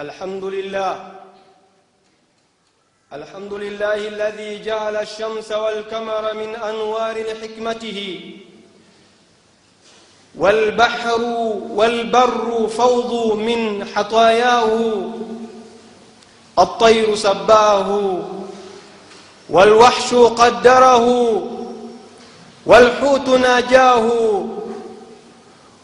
الحمد 0.00 0.44
لله 0.44 0.96
الحمد 3.12 3.52
لله 3.52 4.08
الذي 4.08 4.62
جعل 4.64 4.96
الشمس 4.96 5.52
والقمر 5.52 6.34
من 6.34 6.56
أنوار 6.56 7.16
حكمته 7.42 8.00
والبحر 10.38 11.20
والبر 11.70 12.68
فوض 12.68 13.36
من 13.36 13.84
حطاياه 13.94 14.72
الطير 16.58 17.14
سباه 17.14 17.88
والوحش 19.50 20.14
قدره 20.14 21.06
والحوت 22.66 23.28
ناجاه 23.28 24.06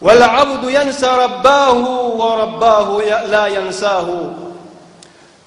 walabdu 0.01 0.71
yansa 0.71 1.17
rabbahu 1.17 2.19
warabbahu 2.19 3.03
la 3.31 3.49
yansahu. 3.49 4.35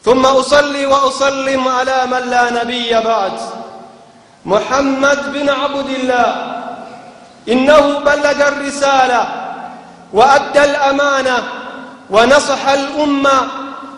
Thumma 0.03 0.33
usalli 0.33 0.85
wa 0.85 1.05
usallim 1.07 1.67
ala 1.67 2.07
man 2.07 2.23
la 2.29 2.49
nabiya 2.51 3.01
ba'd. 3.03 3.35
Muhammad 4.45 5.33
bin 5.33 5.49
abdillah 5.49 6.55
إنه 7.49 7.99
بلغ 8.05 8.47
الرسالة 8.47 9.21
وأدى 10.13 10.63
الأمانة 10.63 11.37
ونصح 12.09 12.67
الأمة 12.67 13.37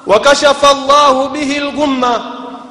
وكشف 0.08 0.72
الله 0.72 1.28
به 1.28 1.58
الغمة 1.58 2.22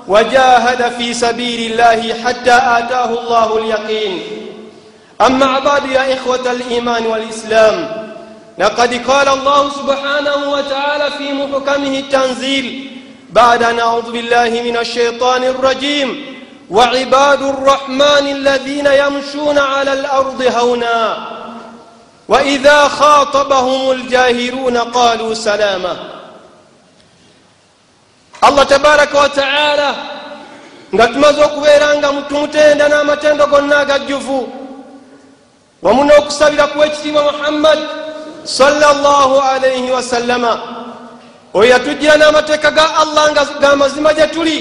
وجاهد 0.09 0.93
في 0.99 1.15
سبيل 1.15 1.73
الله 1.73 2.24
حتى 2.24 2.52
آتاه 2.52 3.05
الله 3.21 3.59
اليقين 3.59 4.40
أما 5.20 5.59
بعد 5.59 5.87
يا 5.87 6.15
إخوة 6.15 6.52
الإيمان 6.52 7.06
والإسلام 7.06 8.06
لقد 8.59 8.95
قال 8.95 9.29
الله 9.29 9.70
سبحانه 9.70 10.51
وتعالى 10.51 11.10
في 11.19 11.33
محكمه 11.33 11.98
التنزيل 11.98 12.91
بعد 13.30 13.62
أن 13.62 13.79
أعوذ 13.80 14.10
بالله 14.12 14.48
من 14.65 14.77
الشيطان 14.77 15.45
الرجيم 15.45 16.37
وعباد 16.71 17.43
الرحمن 17.43 18.26
الذين 18.26 18.87
يمشون 18.87 19.59
على 19.59 19.93
الأرض 19.93 20.43
هونا 20.43 21.26
وإذا 22.29 22.88
خاطبهم 22.88 23.91
الجاهلون 23.91 24.76
قالوا 24.76 25.35
سلاما 25.35 25.96
allah 28.41 28.65
tabaraka 28.66 29.18
wataala 29.18 29.95
nga 30.95 31.07
tumaze 31.09 31.43
okubeera 31.45 31.95
nga 31.96 32.09
tumutenda 32.29 32.88
n'amatendo 32.88 33.46
gonna 33.46 33.79
agajjuvu 33.85 34.60
wamu 35.82 36.04
n'okusabira 36.04 36.66
kuwa 36.66 36.86
ekitiibwa 36.86 37.23
muhammad 37.32 37.78
wasallama 39.95 40.52
oyo 41.54 41.70
yatujjira 41.70 42.16
n'amateeka 42.16 42.70
ga 42.70 42.84
allah 43.02 43.30
nga 43.30 43.45
ga 43.60 43.76
mazima 43.76 44.14
gye 44.14 44.26
tuli. 44.26 44.58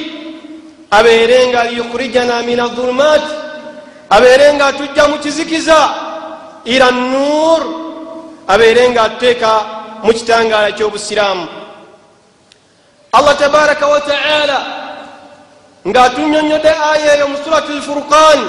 Abeere 0.91 1.47
nga 1.47 1.63
liyukhrijana 1.63 2.41
min 2.41 2.59
adhulumat 2.59 3.21
abeere 4.09 4.53
nga 4.53 4.65
atujja 4.65 5.07
mu 5.07 5.17
kizikiza 5.21 5.89
ila 6.65 6.91
nur 6.91 7.61
abeere 8.47 8.89
nga 8.89 9.01
atuteeka 9.03 9.51
mu 10.03 10.11
kitangaala 10.13 10.71
ky'obusiraamu. 10.71 11.45
Allah 13.13 13.37
tabaraka 13.37 13.85
wataala 13.87 14.57
ngaatunyonyodde 15.87 16.71
aya 16.91 17.15
eyo 17.15 17.27
mu 17.27 17.37
surati 17.43 17.73
lfurqan 17.77 18.39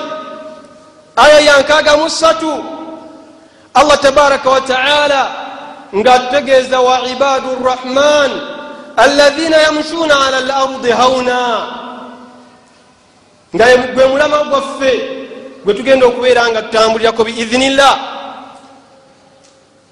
aya 1.16 1.41
yankaaga 1.41 1.97
mu 1.97 2.08
ssatu 2.11 2.64
allah 3.75 3.98
tabaraka 4.00 4.50
wataala 4.50 5.22
ngaatutegeeza 5.97 6.80
wa 6.80 7.06
ibadu 7.08 7.48
rrahman 7.64 8.30
alladhina 8.97 9.56
yamshuna 9.56 10.27
ala 10.27 10.41
lardi 10.41 10.91
hauna 10.91 11.41
nga 13.55 13.77
gwe 13.77 14.06
mulama 14.06 14.38
gwaffe 14.44 14.92
gwe 15.64 15.75
tugenda 15.75 16.06
okubeera 16.06 16.48
nga 16.48 16.62
tutambulirako 16.62 17.25
biidhinillah 17.25 17.98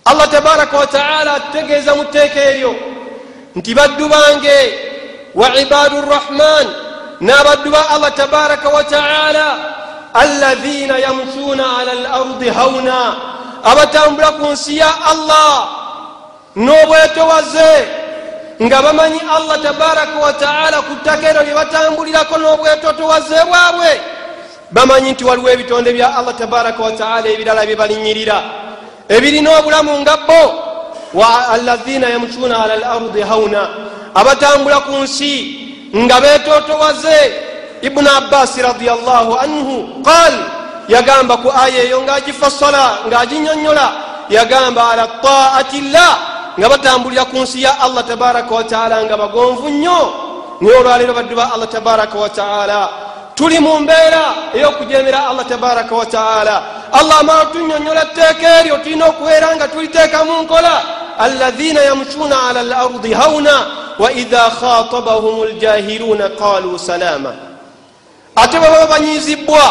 allah 0.05 0.29
tabaraka 0.31 0.79
wataala 0.79 1.35
atutegeeza 1.35 1.95
mu 1.95 2.05
tteeka 2.05 2.41
eryo 2.41 2.75
nti 3.56 3.75
baddu 3.75 4.09
bange 4.09 4.59
wa 5.35 5.49
ibadu 5.61 6.00
rrahman 6.00 6.67
n'abaddu 7.21 7.71
ba 7.71 7.89
allah 7.91 8.12
tabaraka 8.15 8.69
wataala 8.69 9.47
alladhina 10.15 10.99
yamshuna 10.99 11.79
ala 11.79 11.95
lardi 11.95 12.49
hauna 12.49 13.17
abatambula 13.65 14.31
ku 14.33 14.47
nsi 14.53 14.79
ya 14.79 14.91
allah 15.11 15.69
n'obwetowaze 16.57 17.73
nga 18.63 18.83
bamanyi 18.83 19.21
allah 19.37 19.63
tabaraka 19.63 20.19
wataala 20.19 20.83
ku 20.83 20.95
ttaka 21.03 21.29
eryo 21.31 21.43
lye 21.43 21.55
batambulirako 21.55 22.35
n'obwetotowaze 22.39 23.39
bwabwe 23.49 23.91
bamanyi 24.71 25.11
nti 25.13 25.25
waliwo 25.25 25.49
ebitonde 25.51 25.93
bya 25.93 26.17
allah 26.19 26.35
tabaraka 26.35 26.83
wataala 26.83 27.29
ebirala 27.29 27.67
bye 27.67 27.77
balinyirira 27.77 28.39
ebirina 29.09 29.59
obulamu 29.59 30.01
nga 30.01 30.17
bo 30.27 30.43
alladhina 31.55 32.09
yamshuna 32.09 32.65
ala 32.65 32.77
lardi 32.77 33.21
hauna 33.23 33.63
abatambula 34.15 34.81
ku 34.81 34.93
nsi 35.03 35.33
nga 35.97 36.21
betotowaze 36.21 37.48
ibuni 37.83 38.09
abbasi 38.09 38.62
radiallahu 38.62 39.34
anhu 39.39 40.03
qal 40.03 40.34
yagamba 40.89 41.37
ku 41.37 41.49
aya 41.50 41.84
eyo 41.84 42.03
ngaagifassala 42.03 42.99
ngaaginyonyola 43.09 43.93
yagamba 44.31 44.91
ala 44.91 45.06
taati 45.22 45.81
llah 45.81 46.15
nga 46.59 46.69
batambulira 46.69 47.25
ku 47.25 47.38
nsi 47.38 47.62
ya 47.62 47.81
allah 47.81 48.05
tabaraka 48.05 48.55
wataala 48.55 49.05
nga 49.05 49.17
bagonvu 49.17 49.69
nnyo. 49.69 50.00
Naye 50.61 50.75
olwaleero 50.75 51.15
baddu 51.15 51.37
ba 51.37 51.55
allah 51.55 51.69
tabaraka 51.69 52.19
wataala 52.19 52.88
tuli 53.34 53.61
mu 53.61 53.78
mbeera 53.81 54.50
ey'okujemera 54.55 55.31
allah 55.31 55.47
tabaraka 55.47 55.94
wataala 55.94 56.62
allah 56.93 57.21
amala 57.21 57.47
tunyonyola 57.55 58.03
etteeka 58.03 58.47
eryo 58.61 58.78
tulina 58.83 59.06
okubeera 59.06 59.56
nga 59.56 59.69
tuliteeka 59.69 60.25
mu 60.25 60.43
nkola. 60.43 60.83
Alladhina 61.19 61.81
yamshuna 61.83 62.37
ala 62.49 62.62
lardi 62.62 63.15
hauna 63.15 63.67
waidha 63.99 64.50
khatabahum 64.50 65.44
ljahiluna 65.44 66.28
qalu 66.28 66.78
salama 66.78 67.48
ate 68.43 68.59
baba 68.60 68.87
banyizibwa 68.87 69.65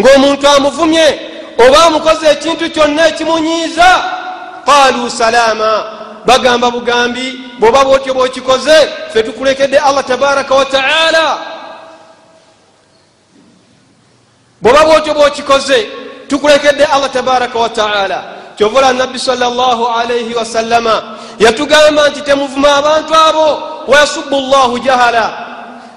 ng'omuntu 0.00 0.48
amuvumye 0.48 1.06
oba 1.66 1.84
amukoze 1.84 2.26
ekintu 2.28 2.70
kyonna 2.70 3.08
ekimunyiiza 3.08 3.88
qalu 4.66 5.10
salama 5.10 5.84
bagamba 6.26 6.70
bugambi 6.70 7.40
bwoba 7.58 7.84
bwotyo 7.84 8.14
bwokikoze 8.14 8.88
fe 9.12 9.22
tukulekedde 9.22 9.78
allah 9.78 10.04
tabaraka 10.04 10.54
wataala 10.54 11.38
bwoba 14.62 14.84
bwotyo 14.84 15.14
bwokikoze 15.14 15.88
tukulekedde 16.28 16.84
allah 16.84 17.10
tabaraka 17.10 17.58
wataala 17.58 18.24
kyovola 18.56 18.92
nabbi 18.92 19.18
salllah 19.18 19.78
alaihi 20.00 20.34
wasallama 20.34 21.02
yatugamba 21.38 22.08
nti 22.08 22.20
temuvuma 22.20 22.76
abantu 22.76 23.14
abo 23.14 23.62
wayasubu 23.88 24.40
llahu 24.40 24.78
jahala 24.78 25.45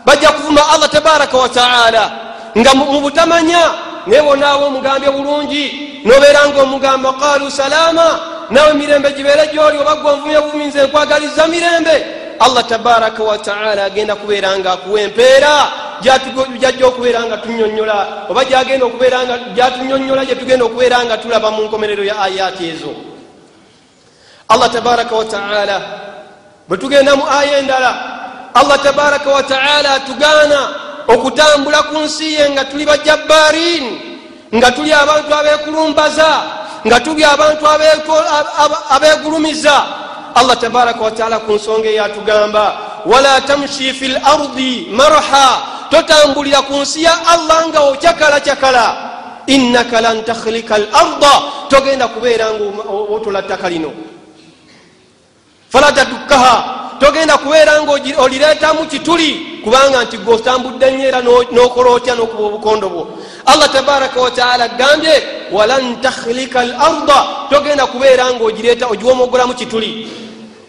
bajja 0.05 0.31
kuvuma 0.31 0.61
allah 0.73 0.89
tabaraka 0.89 1.37
wataala 1.37 2.11
nga 2.57 2.73
mu 2.73 3.01
butamanya. 3.01 3.89
Naye 4.07 4.21
bonaawe 4.21 4.65
omugambye 4.65 5.11
bulungi 5.11 5.63
nobeera 6.05 6.47
nga 6.47 6.61
omugamba 6.61 7.13
qalu 7.13 7.51
salama 7.51 8.19
nawe 8.49 8.73
mirembe 8.73 9.13
gibeere 9.13 9.47
gyoli 9.53 9.77
oba 9.77 9.95
gwe 9.95 10.11
onvumye 10.11 10.39
buvumi 10.41 10.65
nze 10.65 10.83
nkwagaliza 10.87 11.47
mirembe. 11.47 12.05
Allah 12.39 12.63
tabaraka 12.65 13.23
wataala 13.23 13.83
agenda 13.83 14.15
kubeera 14.15 14.57
nga 14.57 14.71
akuwa 14.71 15.01
empeera 15.01 15.71
jajja 16.01 16.87
okubeera 16.87 17.23
nga 17.23 17.37
tunyonyola 17.37 18.07
oba 18.29 18.45
jagenda 18.45 18.85
okubeera 18.85 19.23
nga 19.23 19.37
jatunyonyola 19.55 20.25
gyetugenda 20.25 20.66
okubeera 20.66 21.05
nga 21.05 21.17
tulaba 21.17 21.51
mu 21.51 21.63
nkomerero 21.63 22.03
ya 22.03 22.21
ayati 22.21 22.69
ezo. 22.69 22.95
Allah 24.47 24.71
tabaraka 24.71 25.16
wataala 25.16 25.81
bwe 26.67 26.77
tugenda 26.77 27.16
mu 27.16 27.23
aya 27.29 27.57
endala 27.59 28.19
allah 28.59 28.78
tabaraka 28.84 29.29
wataala 29.29 29.90
atugaana 30.03 30.61
okutambula 31.08 31.84
ku 31.90 31.97
nsi 32.03 32.28
ye 32.35 32.44
nga 32.50 32.64
tuli 32.66 32.85
bajabbarin 32.85 33.85
nga 34.53 34.70
tuli 34.76 34.91
abantu 34.94 35.32
abekulumbaza 35.35 36.32
nga 36.85 36.97
tuli 37.00 37.23
abantu 37.23 37.64
abegulumiza 38.96 39.76
allah 40.35 40.56
tabaraka 40.59 41.02
wataala 41.02 41.40
ku 41.47 41.56
nsonga 41.56 41.90
eyatugamba 41.90 42.66
wala 43.06 43.41
tamshi 43.41 43.94
fi 43.94 44.08
lardi 44.08 44.88
marha. 44.91 45.79
Totambulira 45.90 46.62
ku 46.70 46.85
nsi 46.85 47.03
ya 47.03 47.14
allah 47.26 47.66
nga 47.73 47.82
okyakalakyakala. 47.90 48.88
Innaka 49.50 49.97
lan 50.02 50.22
takhlika 50.22 50.78
larda 50.78 51.66
togenda 51.70 52.08
kubeera 52.08 52.53
nga 52.53 52.84
otola 53.09 53.41
ttaka 53.41 53.70
lino. 53.70 53.90
Fala 55.70 55.90
tadukkaha 55.90 56.55
togenda 56.99 57.37
kubeera 57.37 57.81
nga 57.81 57.91
olireetamu 58.23 58.85
kituli 58.85 59.61
kubanga 59.63 60.03
nti 60.03 60.17
gwe 60.17 60.34
otambudde 60.35 60.91
nnyo 60.91 61.05
era 61.07 61.22
n'okola 61.22 61.90
otya 61.90 62.16
n'okuba 62.16 62.43
obukondo 62.43 62.90
bwo? 62.90 63.07
Allah 63.46 63.69
tabaraka 63.72 64.22
wataala 64.22 64.63
agambye 64.63 65.23
walan 65.51 66.01
takhlika 66.01 66.63
larda 66.66 67.19
togenda 67.49 67.85
kubeera 67.85 68.34
nga 68.34 68.43
ogireeta 68.43 68.87
ogiwomogolamu 68.87 69.53
kituli. 69.53 70.07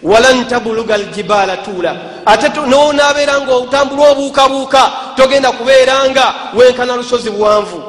Walan 0.02 0.48
tabuluga 0.48 0.94
aljibaala 0.94 1.56
tuula. 1.56 1.96
Ate 2.26 2.48
nonabeera 2.66 3.40
nga 3.40 3.54
otambula 3.54 4.10
obuukabuuka 4.10 4.92
togenda 5.16 5.52
kubeera 5.52 6.08
nga 6.10 6.34
wenkana 6.54 6.96
lusozi 6.96 7.30
buwanvu 7.30 7.82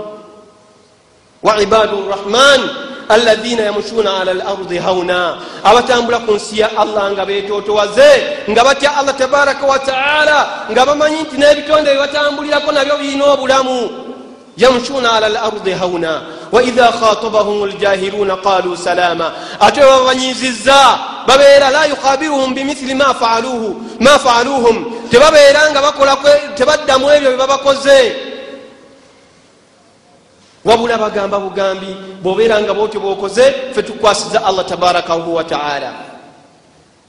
wa 1.43 1.61
ibadu 1.61 1.97
rrahman 2.09 2.90
alaina 3.09 3.63
yamushuna 3.63 4.19
ala 4.21 4.33
lardi 4.33 4.77
hauna. 4.77 5.37
Abatambula 5.63 6.19
ku 6.19 6.31
nsi 6.33 6.59
ya 6.59 6.69
allah 6.77 7.11
nga 7.11 7.25
betotowaze 7.25 8.11
nga 8.49 8.63
batya 8.63 8.97
allah 8.97 9.15
tabaraka 9.15 9.65
wataala 9.65 10.67
nga 10.71 10.85
bamanyi 10.85 11.21
nti 11.21 11.37
n'ebitonde 11.37 11.89
byebatambulirako 11.91 12.71
nabyo 12.71 12.97
birina 12.97 13.25
obulamu. 13.25 13.89
Yamshuna 14.57 15.11
ala 15.11 15.29
lardi 15.29 15.71
hauna. 15.71 16.21
Waidha 16.51 16.91
khatabahum 16.91 17.65
ljahiluna 17.65 18.35
qalu 18.37 18.77
salama. 18.77 19.31
Ate 19.59 19.79
babanyiziza 19.81 20.99
babeera 21.27 21.69
la 21.69 21.85
yukhabiruhum 21.85 22.53
bimithili 22.53 22.93
ma 22.95 23.13
faaluhum. 23.13 24.85
Tebabeera 25.09 25.71
nga 25.71 25.81
tebaddamu 26.55 27.11
ebyo 27.11 27.29
byebabakoze 27.29 28.30
wabula 30.65 30.97
bagamba 30.97 31.39
bugambi 31.39 31.95
bwobeera 32.21 32.61
nga 32.61 32.73
bwotyo 32.73 32.99
bwokoze 32.99 33.53
fe 33.73 33.83
tukwasiza 33.83 34.45
allah 34.45 34.65
tabarakahu 34.65 35.35
wataala 35.35 35.93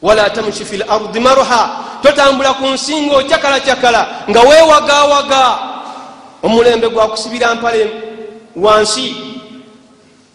wala 0.02 0.30
tamshi 0.30 0.64
fi 0.64 0.76
lardi 0.76 1.20
marha 1.20 1.70
totambula 2.02 2.54
ku 2.54 2.66
nsinga 2.66 3.16
ocyakalacyakala 3.16 4.06
nga 4.30 4.40
wewagawaga 4.40 5.58
omulembe 6.42 6.88
gwakusibira 6.88 7.54
mpale 7.54 7.90
wansi 8.56 9.32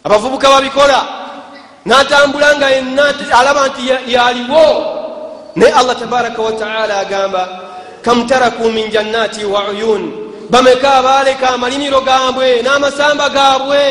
abavubuka 0.04 0.50
babikola. 0.50 1.04
Natambula 1.86 2.56
nga 2.56 2.70
yenna 2.70 3.04
alaba 3.40 3.68
nti 3.68 3.82
yaliwo. 4.08 4.66
Naye 5.56 5.72
allah 5.72 5.96
tabaraka 6.00 6.42
wataala 6.42 6.98
agamba 7.00 7.44
kam 8.02 8.28
taraku 8.28 8.72
min 8.72 8.92
jannati 8.92 9.46
wa 9.46 9.68
uyun 9.70 10.27
bameka 10.50 10.94
abaleka 10.94 11.50
amalimiro 11.50 12.02
gabwe 12.02 12.62
n'amasamba 12.62 13.30
gabwe 13.30 13.84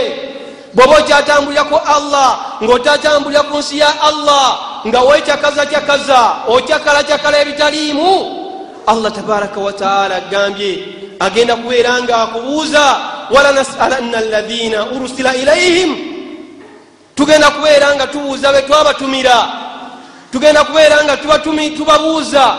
bwoba 0.74 0.98
okyatambuliraku 0.98 1.76
allah 1.96 2.30
ngaotatambulira 2.62 3.42
ku 3.42 3.58
nsi 3.58 3.78
ya 3.78 3.90
allah 4.02 4.58
nga 4.86 5.00
wekyakazakyakaza 5.00 6.20
okyakalakyakala 6.48 7.36
ebitaliimu 7.40 8.12
allah 8.86 9.12
tabaraka 9.12 9.60
wataala 9.60 10.16
agambye 10.16 10.72
agenda 11.20 11.56
kubeera 11.56 12.02
nga 12.02 12.22
akubuuza 12.22 12.84
walanasalanna 13.30 14.18
alaina 14.18 14.86
ursila 14.86 15.36
ilaihim 15.36 15.96
tugenda 17.14 17.50
kubeera 17.50 17.94
nga 17.94 18.06
tubuuza 18.06 18.52
be 18.52 18.62
twabatumira. 18.62 19.38
Tugenda 20.32 20.64
kubeera 20.64 21.04
nga 21.04 21.16
tubabuuza 21.16 22.54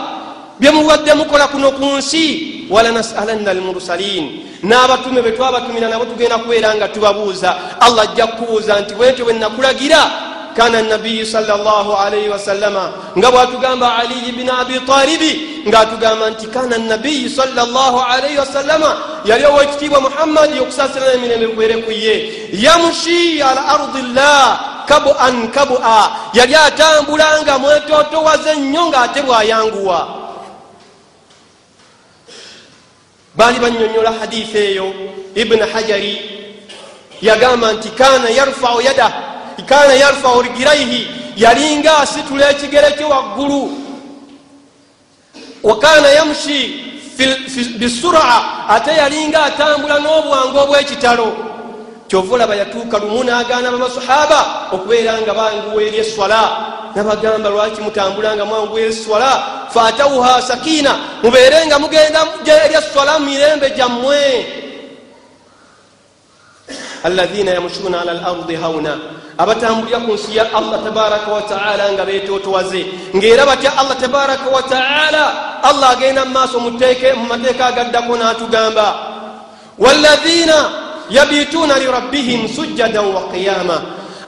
byemubadde 0.59 1.13
mukola 1.13 1.47
kuno 1.47 1.71
ku 1.71 1.85
nsi 1.85 2.56
walanasalanna 2.69 3.51
almursalin. 3.51 4.43
N'abatume 4.63 5.21
be 5.21 5.31
twabatumira 5.31 5.89
nabo 5.89 6.05
tugenda 6.05 6.37
kubeera 6.37 6.75
nga 6.75 6.87
tubabuuza. 6.87 7.55
Allah 7.79 8.03
ajja 8.03 8.27
kukubuuza 8.27 8.79
nti 8.79 8.95
bwetyo 8.95 9.25
bwe 9.25 9.33
nakulagira 9.33 10.11
kana 10.57 10.81
nabiyi 10.81 11.25
salllahalaihi 11.25 12.29
wasallama 12.29 12.91
nga 13.17 13.31
bwatugamba 13.31 13.95
aliyi 13.95 14.31
bni 14.31 14.49
abi 14.49 14.79
talibi 14.79 15.61
ngaatugamba 15.67 16.29
nti 16.29 16.47
kana 16.47 16.77
nabiyi 16.77 17.29
salllahalaihi 17.29 18.37
wasallama 18.37 18.97
yali 19.25 19.45
owekitiibwa 19.45 20.01
muhammadi 20.01 20.59
okusasirana 20.59 21.13
emirembe 21.13 21.47
kubeere 21.47 21.77
ku 21.85 21.91
ye. 21.91 22.49
Yamushi 22.53 23.41
ala 23.41 23.61
ardi 23.67 24.01
llah 24.01 24.59
kabuan 24.87 25.51
kabua 25.51 26.11
yali 26.33 26.55
atambulanga 26.55 27.57
mwetotowaze 27.59 28.55
nnyo 28.55 28.85
ngaate 28.85 29.21
bwayanguwa 29.21 30.16
baali 33.37 33.59
banyonyola 33.59 34.11
hadisi 34.11 34.57
eyo. 34.57 34.93
Ibuni 35.35 35.61
hajari 35.61 36.21
yagamba 37.21 37.73
nti 37.73 37.89
kana 37.89 38.29
yarfau 38.29 38.81
yadah 38.81 39.11
kana 39.65 39.93
yarfau 39.93 40.41
rigiraihi 40.41 41.07
yalinga 41.37 41.97
asitula 41.97 42.49
ekigere 42.51 42.91
kye 42.91 43.05
waggulu. 43.05 43.71
Wakana 45.63 46.07
yamushi 46.07 46.83
bisura 47.79 48.21
ate 48.69 48.91
yalinga 48.91 49.43
atambula 49.43 49.99
n'obwangu 49.99 50.57
obwekitalo. 50.57 51.29
Kyova 52.07 52.35
olaba 52.35 52.55
yatuuka 52.55 52.97
lumu 52.99 53.23
n'agaana 53.23 53.71
bamasahaba 53.71 54.71
okubeera 54.71 55.21
nga 55.21 55.33
banguwa 55.33 55.83
eri 55.83 55.97
eswala. 55.97 56.41
Nabagamba 56.95 57.49
lwaki 57.49 57.81
mutambula 57.81 58.35
nga 58.35 58.45
mwanguwa 58.45 58.79
eri 58.81 58.89
eswala 58.89 59.56
fatauha 59.77 60.41
sakina. 60.41 60.93
Mubeere 61.23 61.65
nga 61.67 61.79
mugenda 61.79 62.19
eri 62.65 62.73
eswala 62.75 63.19
mumirembe 63.19 63.69
gyammwe. 63.77 64.21
Alaina 67.03 67.51
yamushuna 67.51 68.01
ala 68.01 68.13
lardi 68.13 68.55
hauna. 68.55 68.93
Abatambulira 69.37 69.99
ku 70.01 70.13
nsi 70.17 70.33
ya 70.37 70.49
allah 70.49 70.81
tabaraka 70.83 71.29
wataala 71.31 71.93
nga 71.93 72.05
betotowaze 72.05 72.81
ngaera 73.13 73.45
batya 73.45 73.77
allah 73.77 73.93
tabaraka 74.01 74.49
wataala 74.49 75.23
allah 75.61 75.89
agenda 75.93 76.25
mumaaso 76.25 76.57
mu 76.59 76.73
mateeka 77.29 77.65
agaddako 77.69 78.17
n'atugamba 78.17 78.87
walaina 79.77 80.57
yabituuna 81.13 81.77
lirabbihim 81.77 82.49
sujjadan 82.49 83.05
wa 83.13 83.29
qiyama 83.29 83.77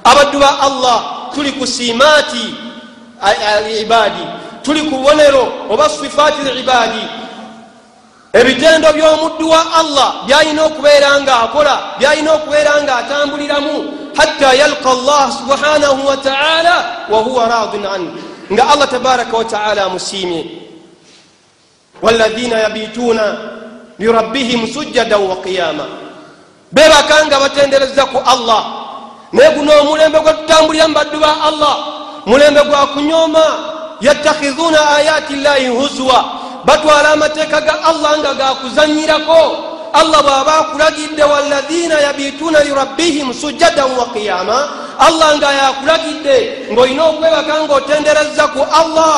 abaddu 0.06 0.38
ba 0.40 0.62
allah 0.62 0.98
tuli 1.34 1.52
ku 1.58 1.66
simaati 1.66 2.54
alibadi 3.22 4.24
tuli 4.64 4.82
ku 4.82 4.90
bubonero 4.98 5.70
oba 5.70 5.90
sifaati 5.90 6.42
libadi 6.56 7.04
ebitendo 8.34 8.94
by'omuddu 8.94 9.50
wa 9.50 9.62
allah 9.82 10.10
byalina 10.28 10.64
okubeera 10.66 11.22
nga 11.22 11.34
akola 11.50 11.76
byalina 12.00 12.34
okubeera 12.34 12.82
nga 12.84 12.94
atambuliramu 12.96 13.76
hatta 14.18 14.54
yalqa 14.54 14.90
allah 14.92 15.26
subhanahu 15.32 16.02
wataala 16.08 16.76
wahuwa 17.10 17.48
radin 17.48 17.86
an 17.86 18.04
nga 18.54 18.64
allah 18.70 18.88
tabaraka 18.90 19.38
wataala 19.38 19.86
amusiimye. 19.86 20.46
Walaina 22.02 22.60
yabituuna 22.60 23.38
lirabbihim 24.00 24.68
sujjadan 24.68 25.22
wa 25.22 25.36
qiyama 25.44 25.86
bebakanga 26.72 27.40
batendereza 27.40 28.06
ku 28.06 28.18
allah. 28.26 28.64
Naye 29.34 29.54
guno 29.54 29.72
omulembe 29.82 30.20
gwe 30.20 30.34
tutambulira 30.34 30.88
mu 30.88 30.94
baddu 30.94 31.18
ba 31.20 31.32
allah 31.46 31.76
mulembe 32.26 32.62
gwa 32.66 32.88
kunyoma 32.88 33.46
yattakhiduna 34.02 34.90
ayati 34.96 35.36
llahi 35.36 35.68
huzwa. 35.68 36.26
Batwala 36.66 37.10
amateeka 37.16 37.62
ga 37.62 37.76
allah 37.84 38.20
nga 38.20 38.34
gakuzanyirako 38.34 39.44
allah 39.94 40.22
bwaba 40.22 40.54
akulagidde 40.60 41.24
walaina 41.24 41.96
yabituuna 42.00 42.64
lirabbihim 42.64 43.34
sujadan 43.34 43.90
wa 43.98 44.06
qiyama 44.14 44.70
allah 45.00 45.38
nga 45.38 45.50
yakulagidde 45.54 46.38
ngaolina 46.72 47.04
okwebaka 47.10 47.54
ngaotendereza 47.66 48.46
ku 48.54 48.62
allah 48.62 49.18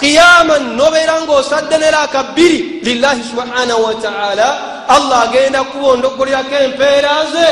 qiyaman 0.00 0.76
nobeera 0.76 1.24
ngaosadde 1.24 1.76
neraka 1.78 2.22
bbiri 2.32 2.80
lillahi 2.84 3.22
subhanahu 3.24 3.80
wataala 3.84 4.48
allah 4.88 5.18
agenda 5.30 5.64
kubondogolerako 5.72 6.54
empeera 6.68 7.12
ze 7.32 7.48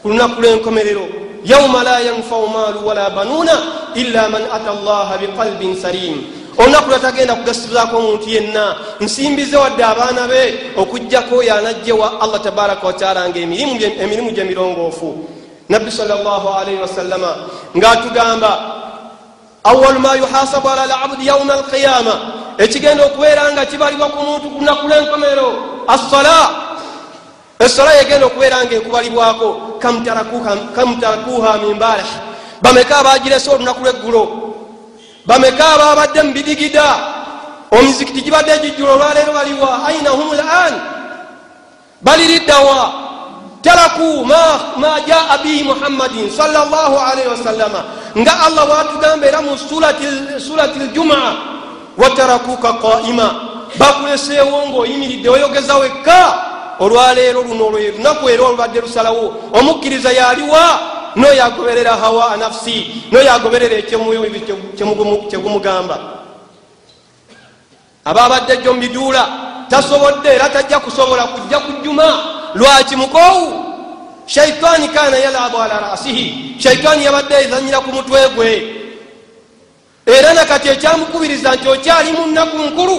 ku 0.00 0.08
lunaku 0.08 0.40
lwenkomerero 0.40 1.25
yauma 1.44 1.82
la 1.82 2.00
yanfau 2.00 2.48
maalu 2.48 2.86
wala 2.86 3.10
banuuna 3.10 3.52
illa 3.94 4.28
man 4.28 4.42
ata 4.52 4.70
allaha 4.70 5.18
biqalbin 5.18 5.76
salim 5.76 6.24
olunaku 6.58 6.90
lwatagenda 6.90 7.34
kugasizaako 7.34 7.96
omuntu 7.96 8.28
yenna. 8.28 8.76
Nsimbize 9.00 9.56
wadde 9.56 9.84
abaana 9.84 10.28
be 10.28 10.72
okugjako 10.76 11.36
oyo 11.36 11.54
anajjewa 11.54 12.20
allah 12.20 12.40
tabaraka 12.40 12.86
wataala 12.86 13.28
nga 13.28 13.38
emirimu 13.38 14.30
gye 14.32 14.44
mirongoofu 14.44 15.28
nabbi 15.68 15.90
salllahalihi 15.90 16.80
wasallama 16.80 17.36
ngaatugamba 17.76 18.60
awalu 19.64 20.00
ma 20.00 20.14
yuhasabu 20.14 20.68
ala 20.68 20.86
labudi 20.86 21.26
yauma 21.26 21.54
alqiyama 21.54 22.20
ekigenda 22.58 23.04
okubeera 23.04 23.52
nga 23.52 23.66
kibalibwa 23.66 24.08
ku 24.08 24.22
muntu 24.22 24.50
ku 24.50 24.58
lunaku 24.58 24.88
lwenkomero 24.88 25.48
assala 25.88 26.50
essola 27.58 27.94
yegenda 27.94 28.26
okubeera 28.26 28.64
nga 28.64 28.74
ekubalibwako 28.74 29.60
kamtarakuha 29.80 31.58
mimbalih 31.58 32.10
bameka 32.62 32.98
abagirese 32.98 33.50
olunaku 33.50 33.80
lweggulo 33.84 34.22
bameka 35.26 35.64
ababadde 35.74 36.22
mubidigida 36.22 36.84
omizikiti 37.70 38.22
gibadde 38.22 38.50
egijjula 38.52 38.92
olwaleero 38.92 39.32
baliwa 39.32 39.86
aina 39.86 40.10
hum 40.10 40.28
lan 40.36 40.74
baliriddawa 42.02 42.92
taraku 43.62 44.24
ma 44.78 45.00
jaa 45.06 45.38
bihi 45.42 45.62
muhammadin 45.62 46.30
salllahalihi 46.30 47.28
wasallama 47.28 47.84
nga 48.18 48.32
allah 48.46 48.66
bwatugamba 48.66 49.26
era 49.26 49.40
mu 49.42 49.58
surati 50.38 50.78
ljumaa 50.92 51.56
watarakuka 51.98 52.72
qaima. 52.72 53.34
Bakuleseewo 53.78 54.68
ngaoyimiridde 54.68 55.28
oyogeza 55.28 55.76
wekka 55.76 56.34
olwaleero 56.80 57.42
luno 57.42 57.70
lwe 57.70 57.90
lunaku 57.90 58.28
era 58.28 58.42
olubadde 58.42 58.80
lusalawo 58.80 59.34
omukkiriza 59.52 60.12
yaliwa 60.12 60.80
noyo 61.16 61.44
agoberera 61.44 61.96
hawa 61.96 62.36
nafsi 62.36 63.02
noyo 63.12 63.32
agoberera 63.32 63.76
ekyegumugamba 63.78 65.98
aba 68.04 68.24
abadde 68.24 68.56
jjo 68.56 68.74
mubiduula 68.74 69.28
tasobodde 69.70 70.28
era 70.28 70.48
tajja 70.48 70.80
kusobola 70.80 71.26
kujja 71.26 71.58
kujjuma 71.58 72.18
lwaki 72.54 72.96
mukowu 72.96 73.64
shaitaani 74.26 74.88
kana 74.88 75.16
yalabu 75.16 75.58
ala 75.58 75.80
rasihi 75.80 76.54
shaitaani 76.58 77.04
yabadde 77.04 77.34
ezanyira 77.34 77.80
ku 77.80 77.92
mutwe 77.92 78.28
gwe. 78.34 78.72
Era 80.06 80.34
nakati 80.34 80.68
ekyamukubiriza 80.68 81.54
nti 81.54 81.68
okyali 81.68 82.12
mu 82.12 82.26
nnaku 82.26 82.58
nkulu 82.58 82.96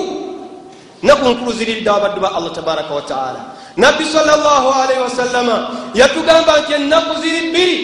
nnaku 1.04 1.30
nkulu 1.30 1.52
ziriridde 1.54 1.90
abaddu 1.90 2.22
ba 2.22 2.36
allah 2.36 2.52
tabaraka 2.52 2.94
wataala 2.94 3.40
nabbi 3.78 4.06
salllahalaihi 4.06 5.02
wasallama 5.02 5.70
yatugamba 5.94 6.60
nti 6.60 6.74
ennaku 6.74 7.22
ziri 7.22 7.50
bbiri. 7.50 7.78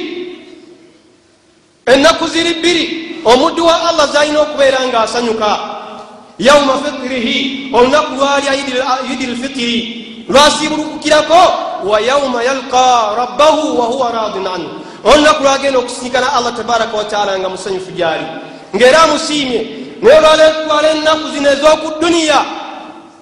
Ennaku 1.85 2.27
ziri 2.27 2.53
bbiri 2.53 2.83
omuddu 3.25 3.65
wa 3.65 3.89
allah 3.89 4.11
zalina 4.11 4.41
okubeera 4.41 4.87
nga 4.87 4.99
asanyuka 4.99 5.59
yauma 6.39 6.73
fitirihi 6.83 7.69
olunaku 7.73 8.15
lwalya 8.15 8.55
idi 9.13 9.25
lfitiri 9.25 9.79
lwasibulukukirako 10.29 11.43
wa 11.83 11.99
yauma 12.01 12.43
yalqa 12.43 13.15
rabbahu 13.17 13.79
wahuwa 13.79 14.11
radin 14.11 14.47
anhu. 14.47 14.69
Olunaku 15.03 15.43
lwagenda 15.43 15.79
okusinkana 15.79 16.33
allah 16.33 16.55
tabaraka 16.55 16.97
wataala 16.97 17.39
nga 17.39 17.49
musanyufu 17.49 17.91
gyali. 17.91 18.25
Ngaera 18.75 19.01
amusiimye 19.03 19.61
naye 20.01 20.19
lwaletwala 20.21 20.89
ennaku 20.91 21.29
zino 21.29 21.49
ez'oku 21.51 22.01
duniya 22.01 22.45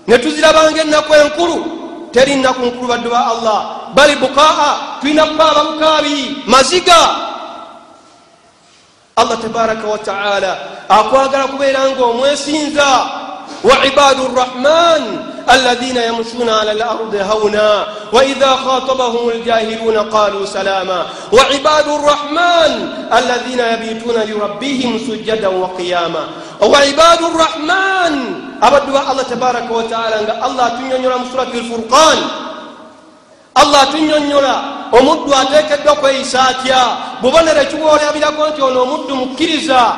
ne 0.08 0.18
tuzirabanga 0.18 0.82
ennaku 0.82 1.14
enkulu 1.14 1.81
teri 2.12 2.36
nnaku 2.36 2.66
nkulu 2.66 2.88
baddu 2.88 3.10
ba 3.10 3.22
allah. 3.32 3.60
Bali 3.96 4.16
bukaa 4.16 5.00
tulina 5.02 5.26
kukaaba 5.26 5.62
bukaabi 5.64 6.44
maziga. 6.48 7.02
Allah 9.16 9.38
tabaraka 9.42 9.88
wataala 9.88 10.52
akwagala 10.90 11.48
kubeera 11.48 11.90
nga 11.92 12.04
omwesinza 12.06 12.90
wa 13.64 13.76
ibadu 13.86 14.28
rrahman 14.36 15.31
الذين 15.52 15.98
يمشون 15.98 16.50
على 16.50 16.72
الأرض 16.72 17.16
هونا 17.16 17.88
وإذا 18.14 18.56
خاطبهم 18.56 19.30
الجاهلون 19.30 19.98
قالوا 19.98 20.46
سلاما 20.46 21.06
وعباد 21.34 21.88
الرحمن 21.88 22.94
الذين 23.14 23.60
يبيتون 23.60 24.16
لربهم 24.16 25.00
سجدا 25.00 25.48
وقياما 25.48 26.28
وعباد 26.62 27.20
الرحمن 27.22 28.42
أبدوا 28.64 29.12
الله 29.12 29.24
تبارك 29.24 29.72
وتعالى 29.72 30.46
الله 30.46 30.68
تنينيرا 30.70 31.18
مسورة 31.18 31.52
الفرقان 31.54 32.18
allah 33.56 33.84
tunyonyola 33.92 34.64
omuddu 34.92 35.36
ateekeddwa 35.36 35.94
okweyisa 35.94 36.48
atya 36.48 36.98
bubonero 37.22 37.62
ekiwoolabirako 37.62 38.48
nti 38.48 38.62
ono 38.62 38.82
omuddu 38.82 39.16
mukkiriza 39.16 39.96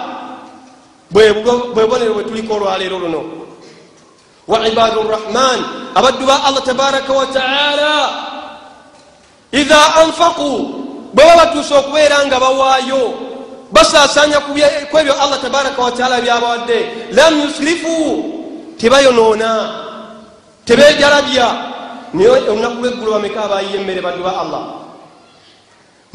bwe 1.12 1.34
bubonero 1.76 2.14
bwe 2.14 2.24
tuliko 2.24 2.54
olwaleero 2.54 3.00
luno 3.00 3.22
wa 4.48 4.68
ibaadu 4.68 5.08
rrahman 5.08 5.60
abaddu 5.96 6.26
ba 6.26 6.44
allah 6.44 6.64
tabaraka 6.64 7.14
wataala 7.14 7.96
idha 9.52 9.82
anfaku 10.04 10.52
bwe 11.14 11.24
baba 11.24 11.46
batuuse 11.46 11.74
okubeera 11.76 12.26
nga 12.26 12.40
bawaayo 12.40 13.04
basaasaanya 13.72 14.40
ku 14.92 14.98
ebyo 15.00 15.14
allah 15.18 15.42
tabaraka 15.42 15.82
wataala 15.82 16.22
byabawadde 16.22 17.12
lam 17.12 17.34
yusrifu. 17.42 18.34
Tebayonoona 18.84 19.50
tebeejalabya 20.66 21.48
naye 22.14 22.30
olunaku 22.30 22.82
lweggulu 22.82 23.12
bameka 23.12 23.44
abayiya 23.44 23.80
emmere 23.80 24.02
baddu 24.02 24.24
ba 24.24 24.34
allah. 24.42 24.64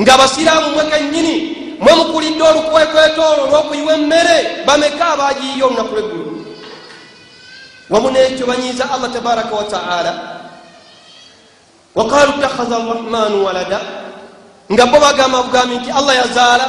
Nga 0.01 0.19
basiraamu 0.19 0.69
mwe 0.71 0.85
kennyini 0.91 1.37
mwe 1.81 1.93
mukulidde 1.95 2.43
olukwekweto 2.43 3.23
olwo 3.23 3.45
olw'okuyiwa 3.45 3.93
emmere 3.95 4.65
bameka 4.67 5.05
abaagiyiya 5.15 5.65
olunaku 5.67 5.95
lweggulu 5.95 6.28
wamu 7.91 8.11
nekyo 8.11 8.47
banyiiza 8.47 8.85
allah 8.91 9.11
tabaraka 9.13 9.57
wataala 9.57 10.13
waqalu 11.95 12.33
takhaza 12.41 12.77
arrahmanu 12.77 13.45
walada. 13.45 13.81
Nga 14.73 14.87
bo 14.87 15.01
bagamba 15.01 15.43
bugambi 15.43 15.77
nti 15.81 15.91
allah 15.91 16.15
yazaala 16.17 16.67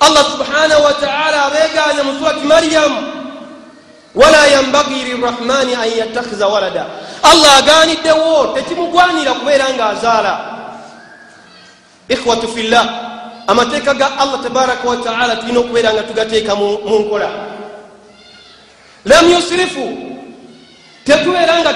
allah 0.00 0.24
subhanahu 0.28 0.84
wataala 0.84 1.44
abeeganya 1.48 2.02
mu 2.04 2.12
surati 2.20 2.44
maryamu 2.44 3.00
wala 4.14 4.46
yambagi 4.46 5.04
lirrahmani 5.04 5.74
an 5.74 5.88
yattakhiza 5.88 6.46
walada. 6.48 6.86
Allah 7.22 7.64
aganiddewo 7.64 8.52
tekimugwanira 8.54 9.34
kubeera 9.40 9.72
nga 9.74 9.84
azaala 9.96 10.34
ikhwatu 12.08 12.48
fillah 12.48 12.84
amateeka 13.46 13.94
ga 13.94 14.20
allah 14.20 14.44
tabaraka 14.44 14.84
wataala 14.88 15.36
tulina 15.36 15.60
okubeera 15.60 15.92
nga 15.92 16.02
tugateeka 16.02 16.54
mu 16.54 16.76
nkola. 16.84 17.28
Lam 19.04 19.24
yusirifu 19.30 19.86
tetubeera 21.08 21.64
nga 21.64 21.72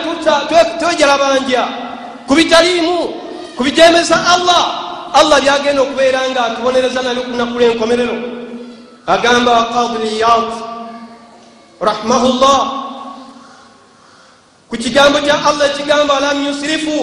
twejalabanja 0.76 1.62
ku 2.28 2.36
bitaliimu 2.36 2.98
ku 3.56 3.64
bijemesa 3.64 4.20
allah. 4.36 4.64
Allah 5.12 5.40
byagenda 5.40 5.84
okubeera 5.84 6.24
nga 6.32 6.52
atubonereza 6.52 7.00
nalyo 7.00 7.28
kunaku 7.28 7.56
lwenkomerero. 7.56 8.16
Agamba 9.08 9.72
qadiyat 9.72 10.48
rahimahullah 11.80 12.60
ku 14.68 14.76
kigambo 14.76 15.20
kya 15.20 15.36
allah 15.36 15.68
ekigamba 15.68 16.16
lam 16.20 16.36
yusirifu 16.48 16.96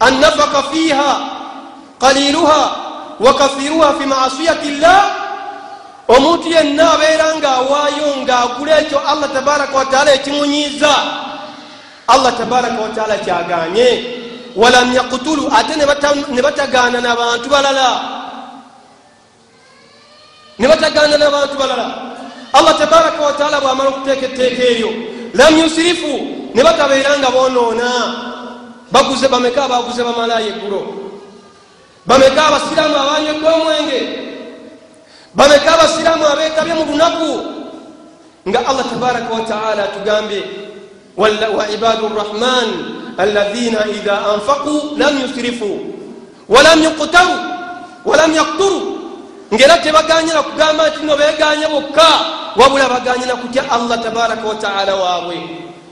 annafaka 0.00 0.72
fiiha 0.72 1.10
qaliluha 2.00 2.62
wa 3.20 3.32
kathiruha 3.36 4.00
fi 4.00 4.04
maasiyati 4.08 4.80
llah 4.80 5.23
omuntu 6.08 6.48
yenna 6.48 6.92
abeera 6.92 7.34
ngaawaayo 7.36 8.16
ngaagula 8.22 8.80
ekyo 8.80 8.98
allah 9.00 9.28
tabaraka 9.32 9.76
wataala 9.76 10.14
ekimunyiiza. 10.14 10.94
Allah 12.08 12.36
tabaraka 12.36 12.80
wataala 12.82 13.16
kyaganye 13.24 13.88
walam 14.56 14.92
yaktulu 14.92 15.48
ate 15.48 15.76
ne 16.34 16.42
batagaana 16.42 17.00
nabantu 17.00 17.48
balala. 17.48 17.90
Ne 20.58 20.68
batagaana 20.68 21.16
nabantu 21.16 21.56
balala. 21.56 21.86
Allah 22.52 22.74
tabaraka 22.78 23.20
wataala 23.24 23.60
bwamala 23.60 23.88
okuteeka 23.90 24.26
etteeka 24.26 24.62
eryo 24.62 24.90
lam 25.34 25.58
yusirifu 25.58 26.14
ne 26.54 26.62
batabeera 26.62 27.18
nga 27.18 27.30
bonoona 27.30 27.90
baguze 28.92 29.28
bameka 29.28 29.64
abaguze 29.64 30.04
bamalayo 30.04 30.48
eggulo. 30.52 30.80
Bameka 32.06 32.46
abasiraamu 32.46 32.96
abanywedde 32.96 33.48
omwenge 33.48 34.00
bameka 35.34 35.74
abasiraamu 35.74 36.24
abeetabye 36.26 36.74
mu 36.74 36.84
lunaku 36.90 37.30
nga 38.48 38.60
allah 38.66 38.84
tabaraka 38.90 39.30
wataala 39.34 39.80
atugambye 39.84 40.42
wa 41.16 41.64
ibadu 41.70 42.08
rrahman 42.08 42.68
alaina 43.18 43.86
idha 43.88 44.16
anfaqu 44.34 44.96
lam 44.96 45.14
yusrifu 45.22 45.78
walam 46.48 46.82
yuqtaru 46.82 47.34
walam 48.04 48.34
yakturu 48.34 48.80
ngaera 49.54 49.78
tebaganyira 49.78 50.42
kugamba 50.42 50.88
nti 50.90 51.06
no 51.06 51.14
beganye 51.16 51.66
bokka 51.70 52.10
wabula 52.56 52.88
baganyira 52.88 53.34
kutya 53.36 53.62
allah 53.70 53.98
tabaraka 54.02 54.44
wataala 54.48 54.94
waabwe. 54.96 55.38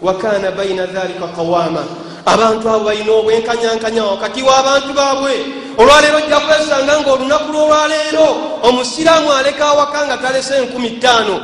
Wakana 0.03 0.51
baina 0.51 0.87
dhalika 0.87 1.27
qawama. 1.31 1.85
Abantu 2.27 2.69
abo 2.71 2.85
balina 2.91 3.13
obwenkanyankanya 3.13 4.03
wakati 4.05 4.43
w'abantu 4.43 4.91
baabwe 4.95 5.35
olwaleero 5.79 6.17
ojja 6.17 6.41
kwesanga 6.41 7.01
nga 7.01 7.13
olunaku 7.13 7.53
lwolwaleero 7.53 8.27
omusiraamu 8.63 9.33
aleka 9.33 9.67
awaka 9.67 10.07
nga 10.07 10.17
talese 10.17 10.57
enkumi 10.57 10.91
ttaano 10.91 11.41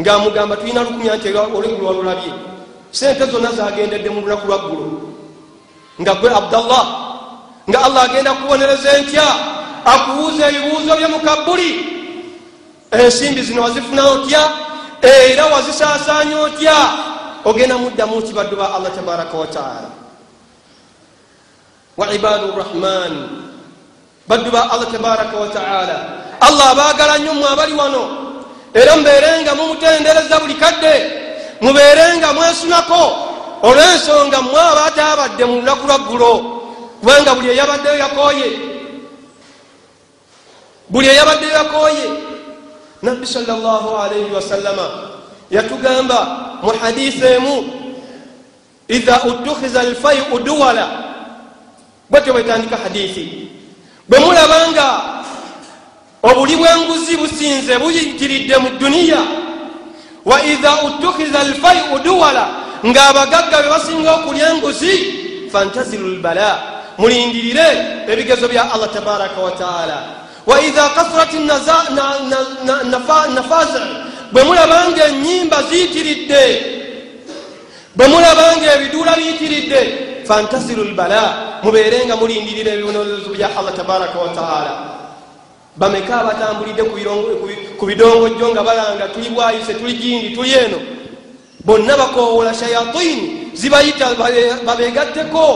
ngaamugamba 0.00 0.56
tulina 0.56 0.82
lukumi 0.82 1.10
anti 1.10 1.28
olwegulu 1.28 1.86
walulabye 1.86 2.32
sente 2.90 3.26
zonna 3.26 3.52
zagendedde 3.52 4.10
mu 4.10 4.20
lunaku 4.20 4.46
lwaggulo 4.46 4.86
nga 6.00 6.14
gwe 6.14 6.30
abdallah 6.30 6.84
nga 7.68 7.78
allah 7.84 8.02
agenda 8.04 8.32
kubonereza 8.32 8.98
entya 8.98 9.26
akubuuza 9.84 10.48
ebibuuzo 10.48 10.96
bye 10.96 11.06
mukabbuli 11.06 11.70
ensimbi 12.90 13.42
zino 13.42 13.62
wazifuna 13.62 14.08
otya? 14.10 14.42
Era 15.02 15.46
wazisaasaanya 15.46 16.40
otya? 16.40 16.76
Ogenda 17.44 17.78
muddamu 17.78 18.22
kibaddu 18.22 18.56
ba 18.56 18.74
allah 18.74 18.90
tabaraka 18.94 19.36
wataala 19.36 19.90
wa 21.96 22.14
ibadu 22.14 22.54
rrahman 22.54 23.12
baddu 24.28 24.50
ba 24.50 24.68
allah 24.70 24.86
tabaraka 24.92 25.36
wataala 25.36 25.96
allah 26.40 26.70
abaagala 26.70 27.18
nnyo 27.18 27.34
mwe 27.34 27.48
abali 27.48 27.72
wano. 27.74 28.04
Era 28.74 28.96
mubeerenga 28.96 29.54
mumutendereza 29.54 30.38
buli 30.40 30.54
kadde. 30.54 30.94
Mubeerenga 31.60 32.32
mwesunako 32.32 33.16
olw'ensonga 33.62 34.42
mwe 34.42 34.60
abaataabadde 34.60 35.44
mu 35.44 35.54
lunaku 35.54 35.86
lwaggulo 35.86 36.32
kubanga 37.00 37.34
buli 37.34 37.48
eyabaddeyo 37.50 37.98
yakooye 37.98 38.48
buli 40.88 41.08
eyabaddeyo 41.08 41.52
yakooye 41.52 42.06
nabbi 43.02 43.26
salllah 43.26 43.82
alaihi 44.04 44.30
wasallama 44.34 44.86
yatugamba 45.50 46.18
mu 46.62 46.70
hadisi 46.82 47.24
emu 47.24 47.56
idha 48.88 49.22
utukhiza 49.22 49.80
alfaiu 49.80 50.38
duwala. 50.44 50.88
Bwetyo 52.10 52.32
bwetandika 52.32 52.76
hadithi 52.76 53.47
bwe 54.08 54.18
mulabanga 54.18 55.00
obuli 56.22 56.56
bwenguzi 56.56 57.16
businze 57.16 57.78
buyitiridde 57.78 58.56
mu 58.58 58.70
duniya 58.80 59.20
wa 60.24 60.42
idha 60.44 60.82
utukhiza 60.82 61.40
alfaiu 61.40 61.98
duwala 62.04 62.48
ng'abagagga 62.86 63.62
be 63.62 63.68
basinga 63.68 64.14
okulya 64.14 64.50
enguzi 64.50 64.92
fantaziru 65.52 66.08
lbala 66.08 66.50
mulindirire 66.98 67.68
ebigezo 68.08 68.48
bya 68.48 68.72
allah 68.72 68.90
tabaraka 68.92 69.40
wataala 69.40 69.98
wa 70.46 70.60
idha 70.60 70.88
kasurat 70.88 71.32
nafazi 73.34 73.78
bwe 74.32 74.42
mulabanga 74.44 75.04
enyimba 75.04 75.62
ziyitiridde 75.62 76.42
bwe 77.96 78.06
mulabanga 78.08 78.74
ebiduula 78.74 79.12
biyitiridde 79.16 80.07
fantaziru 80.28 80.84
lbala 80.84 81.22
mubeerenga 81.64 82.16
mulindirire 82.20 82.70
ebibonerezo 82.76 83.32
bya 83.32 83.48
allah 83.58 83.72
tabaraka 83.72 84.18
wataala 84.18 84.72
bameka 85.78 86.20
abatambulidde 86.20 86.82
ku 87.78 87.84
bidongojjo 87.86 88.46
nga 88.52 88.62
balanga 88.62 89.08
tuli 89.14 89.30
bwayise 89.30 89.74
tuli 89.74 89.94
gindi 89.94 90.34
tuli 90.34 90.52
eno. 90.52 90.78
Bonna 91.64 91.96
bakowola 91.96 92.54
shayatini 92.54 93.54
zibayita 93.54 94.14
babegatteko. 94.66 95.46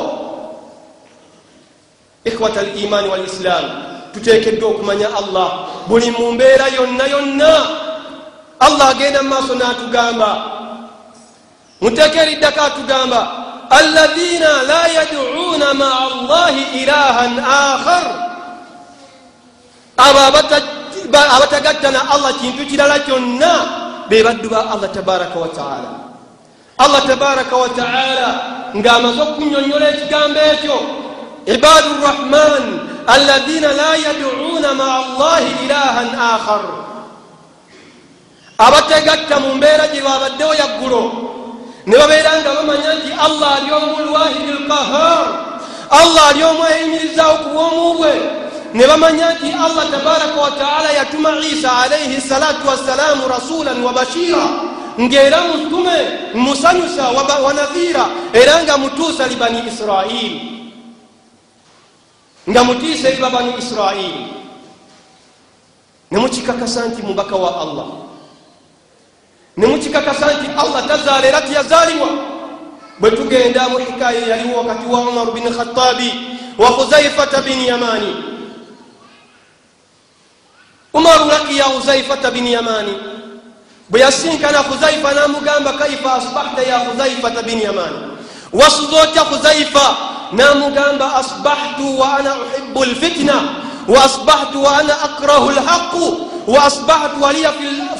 Ikhwata 2.24 2.62
limaani 2.62 3.08
walislaamu 3.08 3.68
tutekeddwa 4.14 4.70
okumanya 4.70 5.08
allah 5.10 5.48
buli 5.88 6.10
mu 6.10 6.32
mbeera 6.32 6.68
yonna 6.68 7.06
yonna. 7.06 7.54
Allah 8.60 8.88
agenda 8.94 9.22
mu 9.22 9.28
maaso 9.28 9.54
n'atugamba 9.58 10.30
muteeka 11.80 12.22
eriddako 12.22 12.60
atugamba 12.62 13.41
alladina 13.72 14.50
la 14.68 14.82
yaduuna 14.98 15.68
maa 15.74 15.98
allahi 16.12 16.62
ilahan 16.84 17.32
akhar 17.40 18.04
abo 19.96 20.18
abatagatta 21.36 21.88
na 21.90 22.00
allah 22.14 22.32
kintu 22.40 22.62
kirala 22.68 23.00
kyonna 23.06 23.54
bebaddu 24.12 24.48
ba 24.52 24.60
allah 24.76 24.90
tabaraka 24.92 25.36
wataala 25.44 25.90
allah 26.84 27.00
tabaraka 27.08 27.54
wataala 27.64 28.28
ng'amaze 28.76 29.20
okunyonyola 29.24 29.86
ekigambo 29.92 30.40
ekyo 30.52 30.78
ibadu 31.48 31.90
rrahman 32.04 32.64
alladina 33.14 33.68
la 33.72 33.90
yaduuna 34.06 34.70
maa 34.80 34.96
allahi 35.04 35.48
ilahan 35.64 36.08
akhar 36.34 36.62
abategatta 38.66 39.36
mu 39.40 39.50
mbeera 39.56 39.88
gye 39.92 40.00
babaddewo 40.04 40.54
yaggulo 40.62 41.02
ne 41.86 41.96
babeera 41.98 42.40
nga 42.40 42.50
bamanya 42.54 42.92
nti 42.94 43.10
allah 43.26 43.50
ali 43.56 43.70
omu 43.72 43.96
lwahidi 44.06 44.52
lkahar 44.52 45.26
allah 45.90 46.28
ali 46.30 46.42
omu 46.44 46.62
ayimirizaawo 46.64 47.36
ku 47.42 47.48
bwomu 47.50 47.94
bwe 47.98 48.14
ne 48.74 48.84
bamanya 48.86 49.34
nti 49.34 49.48
allah 49.52 49.84
tabaraka 49.90 50.40
wataala 50.40 50.90
yatuma 50.92 51.30
isa 51.52 51.70
alaihi 51.82 52.20
salatu 52.20 52.68
wassalaamu 52.68 53.28
rasulan 53.28 53.82
wa 53.82 53.92
bashira 53.92 54.44
ngaera 55.00 55.40
mutume 55.40 55.98
musanyusa 56.34 57.08
wanadhira 57.44 58.06
era 58.32 58.62
nga 58.62 58.76
mutuusa 58.78 59.26
li 59.26 59.36
bani 59.36 59.62
israili 59.68 60.52
nga 62.50 62.64
mutiisa 62.64 63.08
eri 63.08 63.22
babani 63.22 63.54
israili 63.58 64.26
nemukikakasa 66.10 66.86
nti 66.86 67.02
mubaka 67.02 67.36
wa 67.36 67.50
allah 67.62 68.01
nemukikakasa 69.56 70.26
nti 70.26 70.46
allah 70.56 70.86
tazaala 70.88 71.26
era 71.26 71.40
tiyazaalibwa 71.40 72.08
bwe 72.98 73.10
tugenda 73.10 73.68
mu 73.68 73.78
hikaya 73.78 74.26
yaliwo 74.26 74.58
wakati 74.58 74.86
wa 74.86 75.00
umar 75.00 75.30
bin 75.32 75.44
khatabi 75.56 76.10
wa 76.58 76.68
khuzaifata 76.70 77.42
bin 77.42 77.60
yamani. 77.64 78.16
Umaru 80.94 81.24
lakiya 81.24 81.64
khuzaifata 81.64 82.30
bin 82.30 82.46
yamani. 82.46 82.92
Bwe 83.88 84.00
yasinkana 84.00 84.62
khuzaifa 84.62 85.12
namugamba 85.12 85.72
kaifa 85.72 86.14
asbahta 86.14 86.62
ya 86.62 86.80
khuzaifata 86.80 87.42
bin 87.42 87.58
yamani. 87.60 87.98
Wasuzotya 88.52 89.24
khuzaifa 89.24 89.96
namugamba 90.32 91.14
asbahtu 91.16 91.98
wa 92.00 92.18
ana 92.18 92.34
uhibu 92.34 92.84
lfitna 92.84 93.34
wa 93.88 94.04
asbahtu 94.04 94.62
wa 94.62 94.78
ana 94.78 95.02
akrahu 95.02 95.50
lhaqu 95.50 96.30
asbahtu 96.46 97.22
waliya 97.22 97.52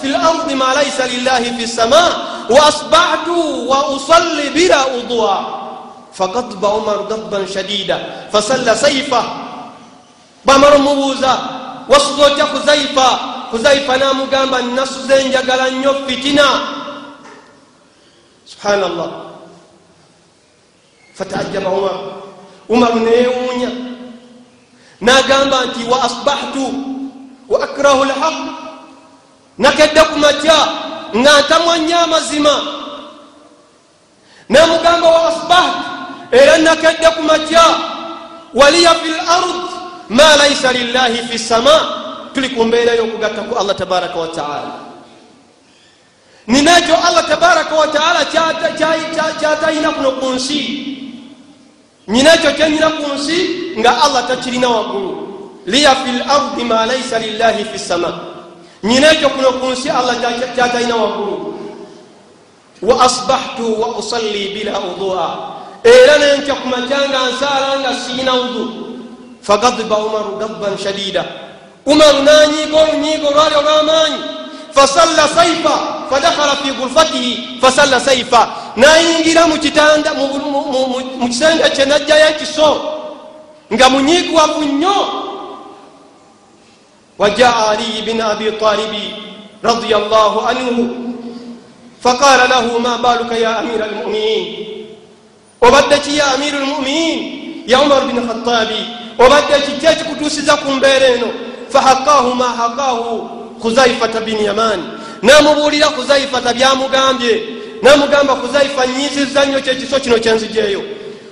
fi 0.03 0.09
lardi 0.09 0.55
ma 0.55 0.75
laisa 0.75 1.07
lillahi 1.07 1.51
fi 1.57 1.63
lsama 1.65 2.03
wa 2.51 2.67
asbahtu 2.67 3.69
wa 3.69 3.89
usalli 3.89 4.51
bila 4.51 4.87
udua 4.87 5.37
fagadba 6.13 6.69
umaru 6.69 7.05
gadban 7.05 7.47
shadida 7.47 7.99
fasalla 8.33 8.77
saifa 8.77 9.25
bamara 10.45 10.77
omubuuza 10.77 11.39
wasuzotya 11.89 12.47
kuzaifa 12.47 13.09
kuzaifa 13.51 13.97
namugamba 13.97 14.63
nasuze 14.63 15.25
njagala 15.25 15.71
nnyo 15.71 15.95
fitina 16.07 16.45
subhanallah 18.45 19.09
fataajaba 21.15 21.71
umar 21.71 21.95
umaru 22.69 23.01
neyewuunya 23.01 23.71
nagamba 25.01 25.65
nti 25.65 25.85
wa 25.91 26.03
asbahtu 26.03 26.92
wa 27.53 27.59
akrahu 27.69 28.05
lhaq 28.09 28.37
nakedde 29.61 30.01
ku 30.09 30.17
matya 30.17 30.59
nga 31.21 31.33
ntamwanya 31.45 31.99
amazima 32.09 32.55
namugamba 34.49 35.09
wa 35.13 35.23
asbahtu 35.29 35.81
era 36.33 36.57
nakedde 36.59 37.09
ku 37.17 37.23
matya 37.29 37.65
waliya 38.57 38.95
fi 39.05 39.09
lard 39.21 39.61
ma 40.09 40.29
laisa 40.41 40.73
lillahi 40.73 41.29
fi 41.29 41.37
sama 41.39 41.77
tuli 42.33 42.49
ku 42.57 42.65
mbeera 42.65 42.97
y'okugatta 42.97 43.45
ku 43.45 43.53
allah 43.61 43.77
tabaraka 43.77 44.17
wataala 44.17 44.75
ninakyo 46.49 46.97
allah 46.97 47.25
tabaraka 47.29 47.75
wataala 47.77 48.25
kyatalina 49.41 49.93
kuno 49.93 50.11
ku 50.17 50.27
nsi 50.41 50.61
nyinakyo 52.09 52.57
kyenyina 52.57 52.89
ku 52.97 53.13
nsi 53.13 53.39
nga 53.77 53.93
allah 54.09 54.25
takirina 54.25 54.69
waggulu 54.69 55.32
liya 55.67 55.95
fi 55.95 56.11
lardi 56.19 56.65
ma 56.65 56.87
laisa 56.87 57.19
lillahi 57.19 57.65
fi 57.65 57.79
sama. 57.79 58.11
Nyinekyo 58.83 59.29
kuno 59.31 59.53
ku 59.63 59.67
nsi 59.67 59.91
allah 59.91 60.17
kyatalina 60.55 60.97
waggulu 60.97 61.55
wa 62.83 63.05
asbahtu 63.05 63.81
wa 63.81 63.95
usalli 63.95 64.59
bila 64.59 64.75
udua 64.81 65.55
era 65.87 66.19
nenkya 66.19 66.55
ku 66.55 66.67
makyanga 66.67 67.31
nsaala 67.31 67.79
nga 67.79 67.95
siina 67.95 68.35
udu 68.35 68.65
fagadiba 69.43 69.97
umaru 69.99 70.35
gadban 70.39 70.75
shadida. 70.79 71.25
Umaru 71.87 72.23
nanyiiga 72.23 72.77
olunyiiga 72.79 73.29
olwali 73.29 73.55
olw'amaanyi 73.55 74.21
fasalla 74.75 75.29
saifa 75.31 76.07
fadakhala 76.11 76.57
fi 76.63 76.71
gulfatihi 76.75 77.59
fasalla 77.63 78.01
saifa. 78.01 78.75
Nayingira 78.77 79.47
mu 79.47 79.59
kisenge 81.29 81.71
kye 81.71 81.85
najjayo 81.87 82.27
ekiso 82.35 82.71
nga 83.73 83.87
munyiigwavu 83.91 84.65
nnyo 84.65 85.22
wajaa 87.19 87.67
aliyi 87.71 88.03
bin 88.03 88.21
abi 88.21 88.53
talibi 88.53 89.15
radi 89.63 89.95
allahu 89.95 90.41
anhu 90.41 90.89
faqala 92.03 92.49
lahu 92.49 92.81
ma 92.81 92.99
baluka 92.99 93.37
ya 93.37 93.59
amira 93.59 93.85
almuminin 93.85 94.67
obadde 95.61 95.99
ki 95.99 96.17
ya 96.19 96.27
amiru 96.35 96.59
lmuminin 96.59 97.19
ya 97.67 97.81
umar 97.81 98.03
bin 98.07 98.29
khatabi 98.29 98.81
obadde 99.19 99.55
kiki 99.67 99.87
ekikutuusiza 99.87 100.57
ku 100.57 100.71
mbeera 100.73 101.07
eno 101.07 101.27
fahakahu 101.69 102.35
ma 102.35 102.45
hakahu 102.49 103.29
kuzaifata 103.63 104.21
bin 104.21 104.39
yamani 104.45 104.83
namubuulira 105.23 105.89
kuzaifata 105.89 106.55
byamugambye 106.55 107.43
namugamba 107.83 108.35
kuzaifa 108.35 108.87
nyiziza 108.87 109.45
nnyo 109.45 109.61
kyekiso 109.61 110.01
kino 110.01 110.19
kyenzijeeyo 110.19 110.83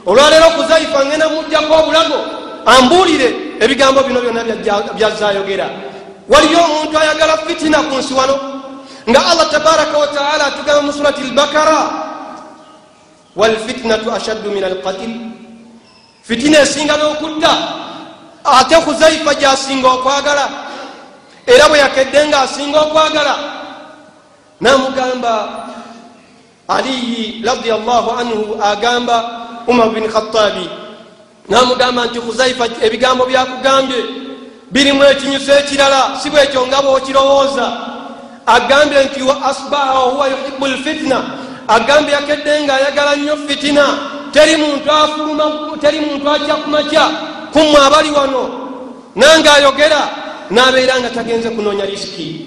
olwaleero 0.06 0.50
kuzaifa 0.50 1.04
ngenda 1.06 1.28
mujjako 1.28 1.74
obulago 1.74 2.18
ambuulire 2.66 3.34
ebigambo 3.60 4.02
bino 4.02 4.20
byonna 4.20 4.42
byazayogera 4.96 5.66
waliyo 6.28 6.58
omuntu 6.64 6.98
ayagala 6.98 7.36
fitina 7.46 7.78
ku 7.88 7.94
nsi 8.00 8.12
wano 8.14 8.36
nga 9.10 9.20
allah 9.30 9.46
tabaraka 9.50 9.96
wataala 9.98 10.42
atugamba 10.46 10.82
mu 10.82 10.92
surati 10.92 11.22
lbakara 11.30 11.80
walfitnatu 13.36 14.08
ashaddu 14.12 14.50
min 14.50 14.64
alqatil 14.64 15.12
fitina 16.22 16.58
esinga 16.64 16.96
n'okutta. 16.96 17.80
Ate 18.44 18.76
kuzaifa 18.84 19.34
gyasinga 19.34 19.88
okwagala 19.88 20.48
era 21.46 21.68
bwe 21.68 21.78
yakedde 21.78 22.28
nga 22.28 22.40
asinga 22.40 22.80
okwagala 22.80 23.34
namugamba 24.60 25.48
aliyi 26.68 27.42
radiallahu 27.44 28.10
anhu 28.10 28.56
agamba 28.62 29.16
umar 29.66 29.88
bin 29.90 30.08
khatabi 30.08 30.68
namugamba 31.50 32.06
nti 32.06 32.20
kuzaifa 32.20 32.68
ebigambo 32.82 33.26
byakugambye 33.26 33.98
birimu 34.70 35.04
ekinyuso 35.04 35.52
ekirala 35.52 36.00
si 36.22 36.30
bwekyo 36.30 36.66
nga 36.66 36.82
bwokirowooza. 36.82 37.66
Agambye 38.46 39.04
nti 39.04 39.22
wa 39.22 39.36
asbaha 39.50 39.94
wahuwa 39.94 40.28
yuhibu 40.28 40.66
lfitna 40.66 41.18
agambye 41.68 42.12
yakedde 42.14 42.62
nga 42.62 42.74
ayagala 42.74 43.16
nnyo 43.16 43.36
fitina. 43.36 43.84
Teri 44.32 44.56
muntu 44.56 44.90
afuluma 44.90 45.44
teri 45.80 46.00
muntu 46.00 46.30
ajja 46.30 46.54
kumakya 46.54 47.04
kummwe 47.52 47.80
abali 47.86 48.10
wano 48.10 48.42
nange 49.16 49.48
ayogera 49.48 50.08
nabeera 50.50 51.00
nga 51.00 51.10
tagenze 51.10 51.50
kunoonya 51.50 51.84
risiki. 51.84 52.46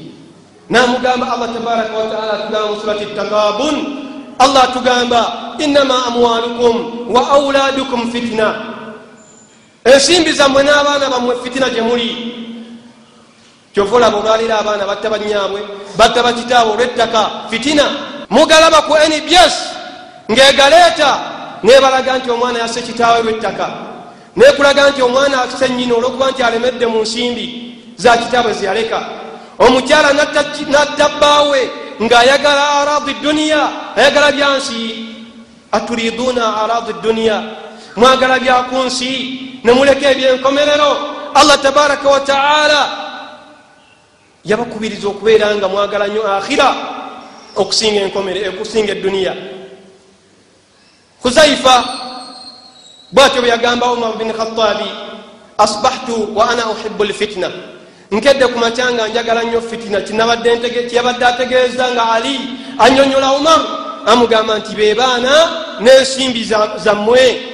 Namugamba 0.70 1.34
allah 1.34 1.50
tabaraka 1.54 1.98
wataala 1.98 2.34
atugamba 2.34 2.72
musurati 2.72 3.06
takabun 3.06 3.76
allah 4.40 4.64
atugamba 4.64 5.22
inama 5.60 6.06
amwalukum 6.06 6.76
wa 7.16 7.30
auladukum 7.30 8.12
fitina 8.12 8.56
ensimbi 9.86 10.32
zammwe 10.32 10.64
n'abaana 10.64 11.10
bammwe 11.10 11.36
fitina 11.44 11.70
gyemuli 11.70 12.10
kyova 13.74 13.96
olaba 13.96 14.18
olwaliro 14.18 14.56
abaana 14.56 14.86
batta 14.86 15.10
banyabwe 15.10 15.62
batta 15.98 16.24
bakitaabwe 16.24 16.74
olwettaka 16.74 17.32
fitina. 17.50 17.84
Mugalaba 18.30 18.82
ku 18.82 18.94
nbs 18.94 19.56
ng'egaleeta 20.32 21.10
nebalaga 21.64 22.18
nti 22.18 22.32
omwana 22.32 22.60
yasse 22.60 22.82
kitaawe 22.82 23.24
lwettaka 23.24 23.68
nekulaga 24.36 24.90
nti 24.90 25.02
omwana 25.02 25.42
akise 25.42 25.70
nyina 25.70 25.96
olwokuba 25.96 26.32
nti 26.32 26.44
alemedde 26.44 26.86
mu 26.86 27.02
nsimbi 27.02 27.46
za 27.96 28.18
kitaabwe 28.18 28.54
zeyaleka 28.54 29.00
omukyala 29.60 30.14
natta 30.14 31.10
bbaawe 31.10 31.70
ng'ayagala 32.02 32.64
aradi 32.82 33.14
duniya 33.22 33.70
ayagala 33.96 34.32
byansi. 34.32 35.10
Aturiduuna 35.72 36.62
aradi 36.64 36.94
duniya 37.02 37.44
mwagala 37.96 38.40
byaku 38.40 38.76
nsi 38.78 39.12
nemuleka 39.64 40.12
ebyenkomerero 40.12 40.92
allah 41.34 41.62
tabaraka 41.62 42.10
wataala 42.10 42.82
yabakubiriza 44.46 45.08
okubeera 45.08 45.56
nga 45.56 45.68
mwagala 45.68 46.08
nnyo 46.08 46.24
akhira 46.38 46.70
okusinga 47.56 48.00
enkomere 48.02 48.50
okusinga 48.50 48.92
eduniya 48.92 49.34
huzaifa 51.24 51.76
bwatyo 53.12 53.42
bweyagamba 53.42 53.92
umar 53.92 54.18
bin 54.18 54.34
khatabi 54.34 54.90
asbahtu 55.58 56.36
wa 56.36 56.50
ana 56.50 56.70
uhibu 56.70 57.04
lfitna 57.04 57.52
nkedde 58.12 58.48
ku 58.48 58.58
macyanga 58.60 59.08
njagala 59.08 59.44
nnyo 59.44 59.62
fitina. 59.62 60.02
Kyeyabadde 60.02 61.26
ategeeza 61.26 61.92
nga 61.92 62.12
ali 62.12 62.40
anyonyola 62.78 63.32
umar 63.32 63.62
amugamba 64.06 64.58
nti 64.58 64.76
bebaana 64.76 65.34
n'ensimbi 65.82 66.44
zammwe 66.78 67.53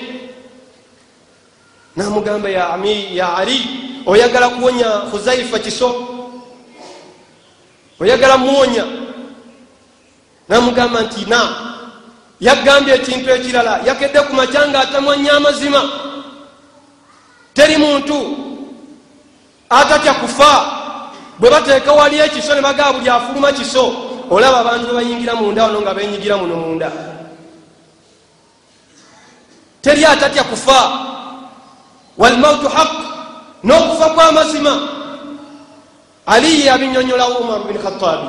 namugamba 1.99 2.49
ya 2.49 3.35
ali 3.35 3.67
oyagala 4.05 4.49
kuwonya 4.49 4.87
huzaifa 4.87 5.59
kiso? 5.59 5.95
Oyagala 7.99 8.37
muwonya? 8.37 8.85
Namugamba 10.49 11.01
nti 11.01 11.25
na. 11.25 11.49
Yagambye 12.39 12.95
ekintu 12.95 13.29
ekirala 13.29 13.79
yakedde 13.85 14.19
ku 14.21 14.33
macyanga 14.33 14.79
atamwanya 14.79 15.33
amazima 15.33 15.83
teri 17.53 17.77
muntu 17.77 18.15
atatya 19.69 20.13
kufa 20.13 20.51
bwe 21.39 21.49
bateeka 21.49 21.91
wali 21.91 22.19
ekiso 22.19 22.55
ne 22.55 22.61
bagaa 22.61 22.93
buli 22.93 23.09
afuluma 23.09 23.51
kiso 23.51 23.93
olaba 24.29 24.59
abantu 24.59 24.87
bebayingira 24.87 25.35
munda 25.35 25.63
wano 25.63 25.81
nga 25.81 25.93
benyigira 25.93 26.37
muno 26.37 26.55
munda. 26.55 26.91
Teri 29.81 30.05
atatya 30.05 30.43
kufa 30.43 31.09
walmautu 32.19 32.67
haq 32.69 32.91
n'okufa 33.63 34.09
kw'amazima 34.09 34.73
ali 36.25 36.65
yabinyonyola 36.65 37.27
umar 37.39 37.59
bin 37.67 37.77
khatabi 37.79 38.27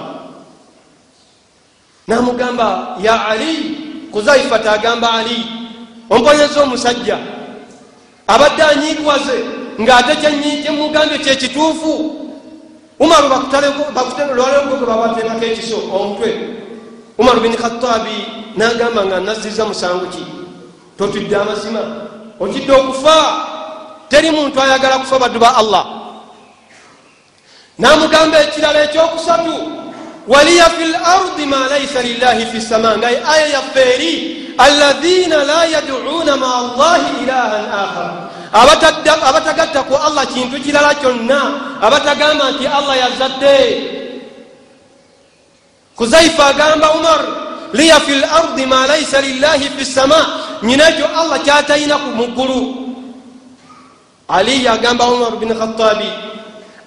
namugamba 2.07 2.97
ya 3.03 3.27
ali 3.27 3.55
kuzaifata 4.13 4.73
agamba 4.73 5.13
ali 5.13 5.47
omponyeza 6.11 6.63
omusajja 6.63 7.19
abadde 8.27 8.63
anyigwaze 8.63 9.39
ngaate 9.81 10.17
kyemugambye 10.17 11.19
kyekituufu 11.19 12.17
umaru 12.99 13.29
lwalogwe 14.35 14.87
babateekako 14.87 15.45
ekiso 15.45 15.79
omutwe 15.95 16.31
umaru 17.19 17.41
bin 17.41 17.57
khatabi 17.57 18.17
nagamba 18.57 19.05
nga 19.05 19.21
naziza 19.21 19.65
musangu 19.65 20.07
ki 20.07 20.25
totudde 20.99 21.37
amazima 21.37 21.81
okidde 22.41 22.73
okufa 22.73 23.17
teri 24.11 24.31
muntu 24.35 24.59
ayagala 24.59 24.99
kufa 25.07 25.17
baddu 25.23 25.39
ba 25.39 25.55
allah. 25.57 25.85
Namugamba 27.79 28.43
ekirala 28.45 28.85
ekyokusatu 28.91 29.55
waliya 30.29 30.69
fi 30.77 30.85
lardi 30.93 31.45
ma 31.47 31.65
laisa 31.71 32.03
lillahi 32.03 32.45
fi 32.53 32.59
sama 32.61 32.99
nga 32.99 33.09
aya 33.09 33.47
yaffe 33.57 33.83
eri 33.95 34.15
alaina 34.59 35.39
la 35.47 35.63
yaduuna 35.65 36.37
maa 36.37 36.59
allahi 36.67 37.25
ilahan 37.25 37.67
akhar. 37.71 38.11
Abatagatta 38.53 39.87
ku 39.87 39.95
allah 39.95 40.27
kintu 40.27 40.59
kirala 40.59 40.93
kyonna 40.99 41.79
abatagamba 41.81 42.59
nti 42.59 42.67
allah 42.67 42.95
yazadde. 42.99 43.59
Kuzaifa 45.97 46.53
agamba 46.53 46.93
umar 46.99 47.21
liya 47.73 48.01
fi 48.03 48.19
lardi 48.21 48.67
ma 48.67 48.85
laisa 48.91 49.23
lillahi 49.23 49.71
fi 49.79 49.85
sama 49.87 50.21
nyina 50.67 50.91
ekyo 50.91 51.07
allah 51.17 51.39
kyatayina 51.41 51.97
ku 51.97 52.11
muggulu 52.13 52.61
ali 54.30 54.68
agamba 54.68 55.06
umar 55.12 55.36
bin 55.40 55.50
khatabi 55.50 56.12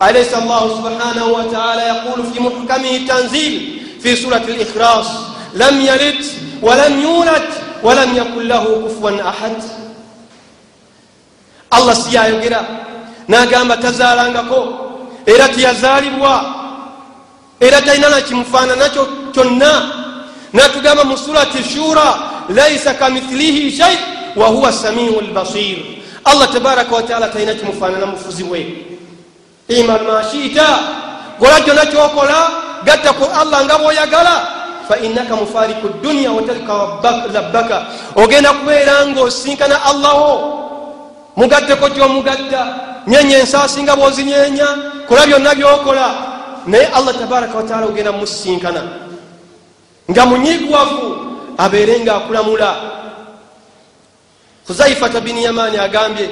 أليس 0.02 0.34
الله 0.34 0.62
سبحانه 0.78 1.26
وتعالى 1.26 1.82
يقول 1.82 2.18
في 2.30 2.38
محكمه 2.40 2.90
التنزيل 2.96 3.82
في 4.02 4.16
سورة 4.16 4.36
الإخلاص 4.46 5.06
لم 5.54 5.80
يلد 5.80 6.22
ولم 6.62 7.00
يولد 7.02 7.46
ولم 7.82 8.16
يكن 8.16 8.42
له 8.48 8.64
كفوا 8.86 9.28
أحد 9.28 9.52
allah 11.70 11.94
siyayogera 11.96 12.60
nagamba 13.28 13.76
tazalangako 13.76 14.60
era 15.26 15.48
tiyazalibwa 15.48 16.44
era 17.60 17.80
talina 17.82 18.08
nakimufaananakyo 18.08 19.08
kyonna 19.32 19.90
natugamba 20.52 21.04
mu 21.04 21.16
surati 21.16 21.58
shura 21.64 22.14
laisa 22.48 22.94
kamithilihi 22.94 23.76
shai 23.76 23.98
wahuwa 24.36 24.72
samiu 24.72 25.20
lbasir 25.20 25.78
allah 26.25 26.47
tabaraka 26.53 26.95
wataala 26.95 27.27
talina 27.27 27.53
kimufaanana 27.53 28.05
mufuzi 28.05 28.43
bwe 28.43 28.61
iman 29.67 30.01
mashita 30.07 30.67
gola 31.39 31.59
kyona 31.61 31.85
kyokola 31.85 32.37
gatta 32.85 33.13
ku 33.13 33.23
allah 33.41 33.65
nga 33.65 33.77
bwoyagala 33.77 34.35
fainaka 34.87 35.35
mufariku 35.35 35.87
duniya 36.03 36.31
watalika 36.31 36.73
labbaka 37.33 37.85
ogenda 38.15 38.53
kubeera 38.53 39.05
nga 39.07 39.21
osinkana 39.21 39.83
allaho 39.85 40.31
mugatteko 41.35 41.89
kyomugatta 41.89 42.61
nyenya 43.07 43.37
ensaasi 43.43 43.83
nga 43.83 43.95
bwozinyenya 43.95 44.67
kola 45.07 45.27
byonna 45.27 45.55
byokola. 45.55 46.07
Naye 46.67 46.87
allah 46.95 47.11
tabaraka 47.19 47.57
wataala 47.57 47.85
ogenda 47.91 48.11
musisinkana 48.11 48.81
nga 50.11 50.23
munyigwavu 50.25 51.15
abeere 51.57 51.99
nga 51.99 52.15
akulamula 52.15 52.75
huzaifata 54.67 55.21
bini 55.21 55.43
yamani 55.43 55.77
agambye 55.77 56.29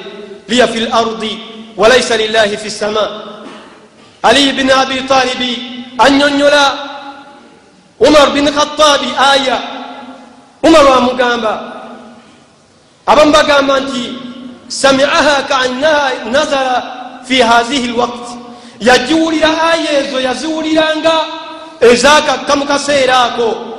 liya 0.48 0.68
fi 0.68 0.80
lardi 0.80 1.38
walaisa 1.76 2.16
lillahi 2.16 2.56
fi 2.56 2.70
ssama 2.70 3.08
ali 4.22 4.52
bini 4.52 4.72
abi 4.72 5.00
talibi 5.00 5.58
anyonyola. 5.98 6.72
Umar 8.00 8.30
bin 8.34 8.46
khatabi 8.46 9.06
aya. 9.18 9.58
Umar 10.62 10.86
amugamba 10.96 11.72
abamu 13.06 13.32
bagamba 13.32 13.80
nti 13.80 14.14
samiaha 14.68 15.42
kaannaha 15.42 16.10
nazara 16.30 16.82
fi 17.24 17.40
hazihi 17.42 17.86
lwakt 17.86 18.28
yagiwulira 18.80 19.50
aya 19.72 19.90
ezo 20.00 20.20
yaziwuliranga 20.20 21.12
ezakakka 21.80 22.56
mu 22.56 22.64
kaseera 22.66 23.22
ako 23.22 23.71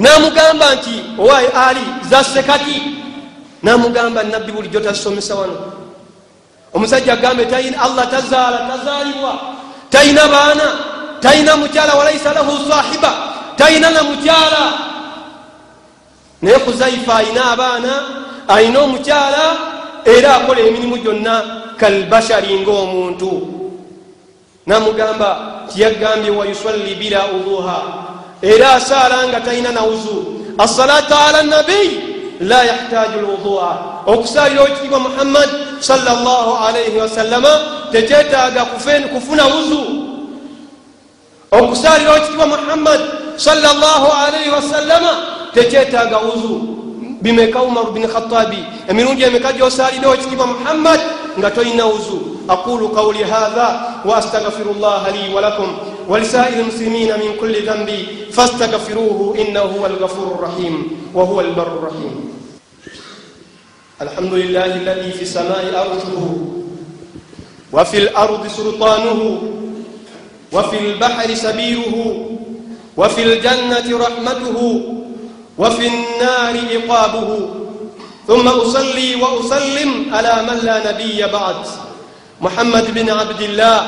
namugamba 0.00 0.74
nti 0.74 0.96
owaye 1.18 1.48
ali 1.48 1.80
zassekati 2.10 2.82
namugamba 3.62 4.22
nabbi 4.22 4.52
bulijjo 4.52 4.80
tasomesa 4.80 5.34
wano. 5.34 5.72
Omusajja 6.72 7.12
agambe 7.12 7.44
allah 7.84 8.10
tazaala 8.10 8.58
tazaalibwa. 8.58 9.38
Talina 9.90 10.28
baana 10.28 10.66
talina 11.20 11.56
mukyala 11.56 11.94
walaisa 11.94 12.32
lahu 12.32 12.70
sahiba 12.70 13.12
talina 13.56 13.90
na 13.90 14.02
mukyala. 14.02 14.72
Naye 16.42 16.58
kuzaifa 16.58 17.16
alina 17.16 17.50
abaana 17.50 18.02
alina 18.48 18.80
omukyala 18.80 19.56
era 20.04 20.36
akola 20.36 20.60
emirimu 20.60 20.96
gyonna 20.98 21.42
kalbashari 21.76 22.60
ngaomuntu 22.60 23.48
namugamba 24.66 25.38
tiyagambye 25.72 26.30
wayusalli 26.30 26.94
bila 26.94 27.26
uduha 27.26 27.82
era 28.42 28.74
asaala 28.74 29.28
nga 29.28 29.40
talina 29.40 29.72
nawuzu 29.72 30.18
assalatu 30.58 31.14
ala 31.14 31.42
nabiyi 31.42 32.00
la 32.40 32.64
yahtaju 32.64 33.20
lwudua 33.20 34.02
okusalira 34.06 34.62
okitibwa 34.62 34.98
muhammad 34.98 35.48
salaalaihi 35.80 36.98
wasallama 36.98 37.48
tekyetaaga 37.92 38.64
kufuna 39.12 39.46
wuzu. 39.46 39.84
Okusalira 41.50 42.14
okitibwa 42.14 42.46
muhammad 42.46 43.00
salaalaihi 43.36 44.50
wasallama 44.50 45.10
tekyetaaga 45.54 46.18
wuzu. 46.18 46.60
Bimeka 47.20 47.62
umar 47.62 47.90
bin 47.92 48.08
khatabi 48.08 48.64
emirundi 48.88 49.22
emeka 49.22 49.52
gyosalirewo 49.52 50.14
ekitibwa 50.14 50.46
muhammad 50.46 51.00
nga 51.38 51.50
tolina 51.50 51.86
wuzu. 51.86 52.40
Aqulu 52.48 52.88
qawli 52.88 53.22
hatha 53.22 54.00
wa 54.04 54.16
astagfiru 54.16 54.74
llaha 54.80 55.10
li 55.10 55.34
walakum 55.34 55.76
ولسائر 56.10 56.60
المسلمين 56.60 57.14
من 57.22 57.38
كل 57.40 57.54
ذنب 57.66 57.90
فاستغفروه 58.32 59.38
إنه 59.38 59.60
هو 59.60 59.86
الغفور 59.86 60.34
الرحيم 60.34 60.74
وهو 61.14 61.40
البر 61.40 61.66
الرحيم. 61.78 62.14
الحمد 64.02 64.32
لله 64.32 64.66
الذي 64.66 65.10
في 65.12 65.22
السماء 65.22 65.70
أرشه 65.70 66.22
وفي 67.72 67.98
الأرض 67.98 68.42
سلطانه 68.48 69.42
وفي 70.52 70.78
البحر 70.78 71.34
سبيله 71.34 71.94
وفي 72.96 73.22
الجنة 73.22 73.86
رحمته 73.98 74.58
وفي 75.58 75.86
النار 75.86 76.54
عقابه. 76.74 77.30
ثم 78.26 78.48
أصلي 78.48 79.14
وأسلم 79.14 79.90
على 80.14 80.34
من 80.42 80.58
لا 80.66 80.76
نبي 80.90 81.22
بعد 81.22 81.56
محمد 82.40 82.94
بن 82.94 83.10
عبد 83.10 83.40
الله 83.42 83.78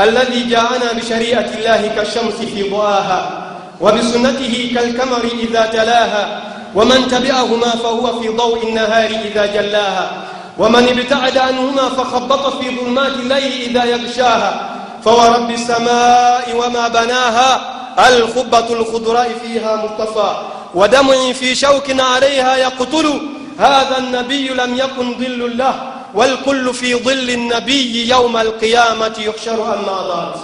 الذي 0.00 0.42
جاءنا 0.42 0.92
بشريعة 0.92 1.50
الله 1.58 1.92
كالشمس 1.96 2.34
في 2.34 2.70
ضواها 2.70 3.48
وبسنته 3.80 4.72
كالكمر 4.74 5.24
إذا 5.40 5.66
تلاها 5.66 6.40
ومن 6.74 7.08
تبعهما 7.08 7.70
فهو 7.70 8.20
في 8.20 8.28
ضوء 8.28 8.68
النهار 8.68 9.10
إذا 9.10 9.46
جلاها 9.46 10.10
ومن 10.58 10.88
ابتعد 10.88 11.38
عنهما 11.38 11.88
فخبط 11.88 12.62
في 12.62 12.76
ظلمات 12.76 13.12
الليل 13.12 13.52
إذا 13.70 13.84
يغشاها 13.84 14.70
فورب 15.04 15.50
السماء 15.50 16.56
وما 16.56 16.88
بناها 16.88 17.60
الخبة 18.08 18.72
الخضراء 18.72 19.30
فيها 19.44 19.76
مصطفى 19.76 20.36
ودمعي 20.74 21.34
في 21.34 21.54
شوك 21.54 22.00
عليها 22.00 22.56
يقتل 22.56 23.20
هذا 23.58 23.98
النبي 23.98 24.48
لم 24.48 24.74
يكن 24.74 25.14
ظل 25.18 25.58
له 25.58 25.97
والكل 26.13 26.73
في 26.73 26.95
ظل 26.95 27.29
النبي 27.29 28.09
يوم 28.09 28.37
القيامة 28.37 29.15
يحشر 29.17 29.73
أما 29.73 29.97
ذات 30.09 30.39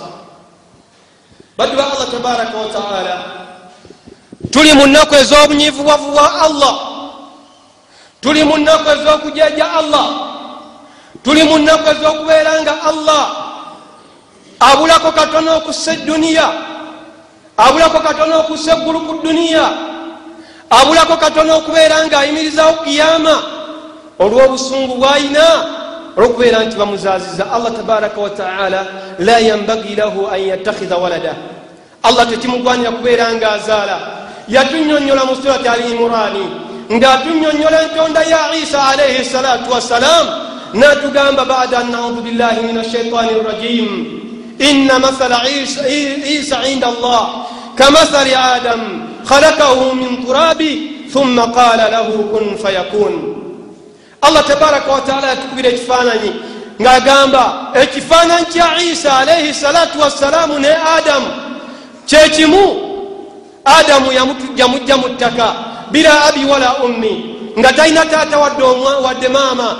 بدو 1.59 1.71
الله 1.71 2.05
تبارك 2.11 2.51
وتعالى 2.55 3.39
tuli 4.51 4.73
mu 4.73 4.87
nnaku 4.87 5.15
ez'obunyivuwavu 5.15 6.11
bwa 6.11 6.41
allah 6.41 6.75
tuli 8.21 8.43
mu 8.43 8.57
nnaku 8.57 8.89
ez'okujeja 8.89 9.65
allah 9.79 10.07
tuli 11.23 11.43
mu 11.43 11.57
nnaku 11.59 11.85
ez'okubeera 11.89 12.61
nga 12.61 12.73
allah 12.89 13.23
abulako 14.59 15.11
katono 15.11 15.57
okussa 15.57 15.93
eduniya 15.93 16.47
abulako 17.57 17.99
katono 17.99 18.39
okussa 18.39 18.71
eggulu 18.73 18.99
ku 19.05 19.13
duniya 19.23 19.65
abulako 20.69 21.17
katono 21.17 21.57
okubeera 21.57 22.07
nga 22.07 22.19
ayimirizawo 22.19 22.73
kiyama 22.83 23.52
Olw'obusungu 24.18 24.94
bwayina 24.96 25.46
olwokubeera 26.16 26.64
nti 26.64 26.76
bamuzaziza 26.76 27.52
allah 27.52 27.72
tabaraka 27.72 28.20
wataala 28.20 28.86
la 29.18 29.38
yambagi 29.38 29.94
lahu 29.96 30.26
an 30.26 30.40
yattakhidha 30.40 30.96
walada. 30.96 31.34
Allah 32.02 32.26
tekimugwanira 32.28 32.90
kubeera 32.90 33.32
nga 33.34 33.52
azaala. 33.52 33.98
Yatunyonyola 34.48 35.24
mu 35.24 35.34
surati 35.36 35.68
al 35.68 35.90
imurani 35.90 36.46
ngaatunyonyola 36.92 37.82
entonda 37.82 38.22
ya 38.22 38.54
isa 38.54 38.78
alaihi 38.88 39.24
salatu 39.24 39.72
wassalam 39.72 40.26
natugamba 40.74 41.44
bada 41.44 41.78
an 41.78 41.90
naudu 41.90 42.20
billahi 42.22 42.60
min 42.60 42.78
ashaitani 42.78 43.40
rrajim 43.40 43.88
ina 44.58 44.98
mathala 44.98 45.42
isa 45.48 46.62
inda 46.68 46.86
allah. 46.86 47.46
Kamathali 47.74 48.34
adam 48.34 48.80
khalakahu 49.26 49.96
min 49.98 50.22
turabi 50.22 51.10
thumma 51.10 51.50
qala 51.50 51.90
lahu 51.90 52.30
kun 52.30 52.54
fayakun 52.54 53.33
allah 54.26 54.44
tabaraka 54.44 54.92
wataala 54.92 55.26
yatukubira 55.28 55.68
ekifaananyi. 55.68 56.30
Ngaagamba 56.82 57.44
ekifaananyi 57.74 58.46
kya 58.52 58.68
isa 58.92 59.18
alaihi 59.18 59.54
salatu 59.54 60.00
wassalamu 60.00 60.58
ne 60.58 60.72
adamu 60.96 61.26
kyekimu 62.06 62.64
adamu 63.64 64.12
yamujja 64.56 64.96
mu 64.96 65.08
ttaka 65.08 65.54
bila 65.90 66.24
abi 66.24 66.44
wala 66.44 66.74
ummi 66.84 67.14
nga 67.58 67.72
talina 67.72 68.04
taata 68.06 68.38
wadde 69.04 69.28
maama. 69.28 69.76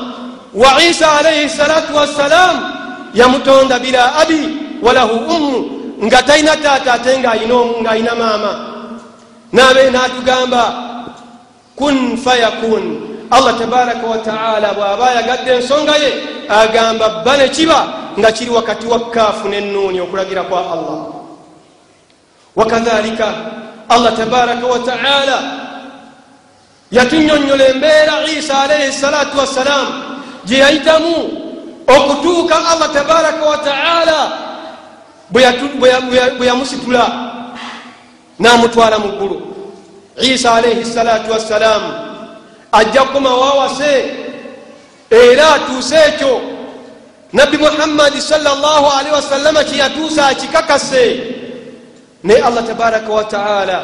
Wa 0.55 0.83
isa 0.83 1.13
alaihi 1.19 1.49
salatu 1.49 1.97
wassalam 1.97 2.57
yamutonda 3.15 3.79
bila 3.79 4.15
abi 4.23 4.49
walahu 4.83 5.17
ummu 5.37 5.59
nga 6.07 6.23
talina 6.23 6.57
taata 6.57 6.93
ate 6.95 7.19
ng'ayina 7.19 8.15
maama. 8.15 8.53
Nabe 9.53 9.91
natugamba 9.91 10.65
kun 11.77 12.17
fayakun 12.17 13.14
allah 13.31 13.59
tabaraka 13.59 14.07
wataala 14.07 14.75
bw'aba 14.75 15.11
yagadde 15.11 15.55
ensonga 15.55 15.97
ye 15.97 16.13
agamba 16.49 17.09
bba 17.09 17.37
ne 17.37 17.49
kiba 17.49 17.87
nga 18.19 18.33
kiri 18.33 18.51
wakati 18.51 18.87
wa 18.87 19.11
kaafu 19.11 19.49
nennuuni 19.49 20.01
okulagira 20.01 20.43
kwa 20.43 20.61
allah. 20.73 20.99
Wakadhalika 22.57 23.35
allah 23.89 24.17
tabaraka 24.17 24.67
wataala 24.67 25.43
yatunyonyola 26.91 27.69
embeera 27.69 28.23
isa 28.39 28.63
alaihi 28.63 28.93
salatu 28.93 29.39
wassalamu 29.39 29.93
gye 30.45 30.59
yayitamu 30.59 31.15
okutuuka 31.87 32.57
allah 32.71 32.93
tabaraka 32.93 33.45
wataala 33.45 34.33
bwe 35.31 36.47
yamusitula 36.47 37.11
namutwala 38.39 38.99
mu 38.99 39.09
ggulu. 39.09 39.43
Isa 40.23 40.55
alaihi 40.55 40.85
salatu 40.85 41.33
wassalamu 41.33 42.04
ajja 42.79 43.03
kukoma 43.05 43.35
wawase 43.35 43.95
era 45.11 45.55
atuuse 45.55 45.97
ekyo. 46.09 46.41
Nabbi 47.33 47.57
muhammadi 47.59 48.21
salllah 48.21 48.83
alaihi 48.99 49.15
wasallama 49.15 49.65
kyeyatuusa 49.65 50.27
akikakase. 50.27 51.07
Naye 52.25 52.41
allah 52.43 52.65
tabaraka 52.67 53.13
wataala 53.13 53.79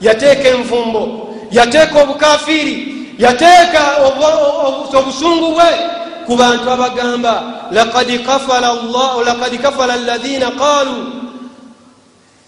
yateeka 0.00 0.48
envumbo 0.48 1.34
yateeka 1.50 2.02
obukafiri 2.02 2.94
yateeka 3.18 3.82
obusungu 4.98 5.54
bwe 5.54 5.70
ku 6.26 6.36
bantu 6.36 6.70
abagamba 6.70 7.42
lakad 7.70 8.08
kafala 8.26 9.94
alladhina 9.94 10.50
qalu 10.50 10.96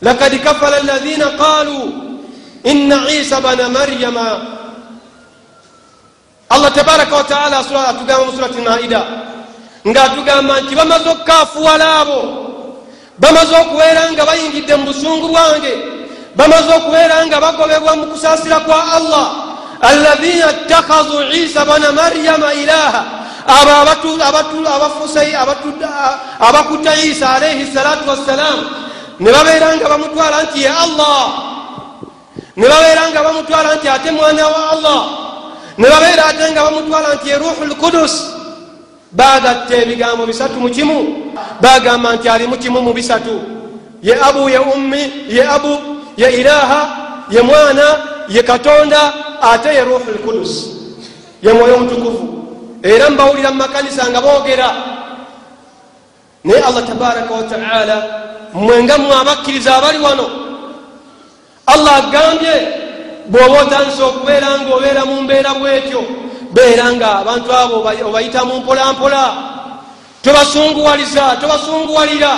lakad 0.03 0.33
kafala 0.43 0.77
alladhina 0.77 1.27
qalu 1.39 1.79
ina 2.65 3.11
isa 3.11 3.41
bana 3.41 3.69
maryama 3.69 4.41
allah 6.51 6.71
tabaraka 6.73 7.17
wataala 7.17 7.59
atugamba 7.59 8.25
mu 8.25 8.33
surati 8.33 8.61
maida 8.61 9.03
ngaatugamba 9.87 10.61
nti 10.61 10.75
bamaze 10.75 11.09
okukafuwala 11.09 11.87
abo 12.01 12.21
bamaze 13.19 13.55
okubeera 13.57 14.13
nga 14.13 14.27
bayingidde 14.27 14.75
mu 14.77 14.85
busungu 14.91 15.29
bwange 15.29 15.75
bamaze 16.37 16.71
okubeera 16.75 17.27
nga 17.27 17.41
bagobebwa 17.41 17.93
mu 17.97 18.05
kusaasira 18.13 18.61
kwa 18.61 18.81
allah. 18.99 19.29
Alaina 19.81 20.53
ttakhazu 20.53 21.21
isa 21.33 21.65
bana 21.65 21.93
maryama 21.93 22.55
ilaha 22.55 23.05
abo 23.47 23.71
abafuuse 24.73 25.37
abakutta 26.41 26.97
isa 26.97 27.31
alaihi 27.37 27.73
salatu 27.75 28.09
wassalamu 28.09 28.63
ne 29.21 29.33
babeera 29.33 29.77
nga 29.77 29.89
bamutwala 29.89 30.43
nti 30.43 30.63
ye 30.63 30.69
allah! 30.69 31.23
Ne 32.57 32.69
babeera 32.69 33.09
nga 33.11 33.23
bamutwala 33.23 33.75
nti 33.77 33.89
ate 33.89 34.11
mwana 34.11 34.49
wa 34.49 34.71
allah 34.73 35.03
ne 35.79 35.89
babeera 35.89 36.27
ate 36.27 36.53
nga 36.53 36.63
bamutwala 36.65 37.15
nti 37.15 37.29
ye 37.29 37.39
ruhu 37.39 37.65
lkudus 37.65 38.15
bagatta 39.13 39.75
ebigambo 39.77 40.27
bisatu 40.27 40.61
mukimu 40.61 40.97
bagamba 41.61 42.17
nti 42.17 42.29
ali 42.29 42.47
mukimu 42.47 42.81
mu 42.81 42.93
bisatu. 42.93 43.41
Ye 44.03 44.15
abu 44.15 44.49
ye 44.49 44.59
ummi 44.59 45.13
ye 45.29 45.43
abu 45.49 45.79
ye 46.17 46.41
ilaha 46.41 46.81
ye 47.31 47.43
mwana 47.43 47.87
ye 48.29 48.43
katonda 48.43 49.13
ate 49.43 49.75
ye 49.75 49.85
ruhu 49.85 50.11
lkudus 50.11 50.53
ye 51.43 51.53
mwoyo 51.53 51.79
mutukuvu. 51.79 52.25
Era 52.83 53.11
mbawulira 53.11 53.51
mu 53.51 53.57
makanisa 53.57 54.11
nga 54.11 54.21
boogera. 54.21 54.73
Naye 56.45 56.63
allah 56.63 56.87
tabaraka 56.87 57.35
wataala 57.35 57.97
mwenga 58.55 58.99
mwe 58.99 59.15
abakkiriza 59.15 59.77
abali 59.77 59.99
wano. 59.99 60.27
Allah 61.67 61.97
agambye 61.97 62.86
bw'oba 63.29 63.61
otandisa 63.63 64.05
okubeera 64.05 64.49
nga 64.59 64.75
obeera 64.75 65.03
mu 65.05 65.23
mbeera 65.23 65.51
bwetyo 65.55 66.03
beera 66.55 66.93
nga 66.93 67.09
abantu 67.21 67.53
abo 67.53 67.77
obayitamu 68.09 68.55
mpolampola. 68.61 69.25
Tobasunguwaliza 70.23 71.37
tobasunguwalira 71.41 72.33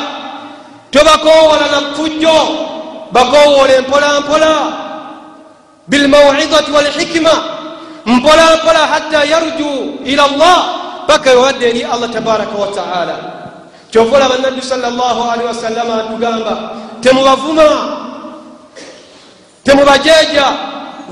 tobakowala 0.91 1.67
nafujjo 1.73 2.39
bakowoola 3.13 3.81
mpolampola 3.81 4.53
bilmawidati 5.89 6.71
walhikima 6.71 7.31
mpolampola 8.07 8.79
hatta 8.79 9.25
yarju 9.25 10.01
ila 10.05 10.29
llah 10.29 10.61
paka 11.07 11.31
wewadde 11.31 11.69
eri 11.69 11.85
allah 11.85 12.11
tabaraka 12.11 12.59
wataala 12.59 13.17
kyova 13.91 14.17
olaba 14.17 14.39
nabbi 14.39 14.63
salllahalihi 14.63 15.49
wasallama 15.49 15.95
atugamba 15.95 16.71
temubavuma 17.01 17.69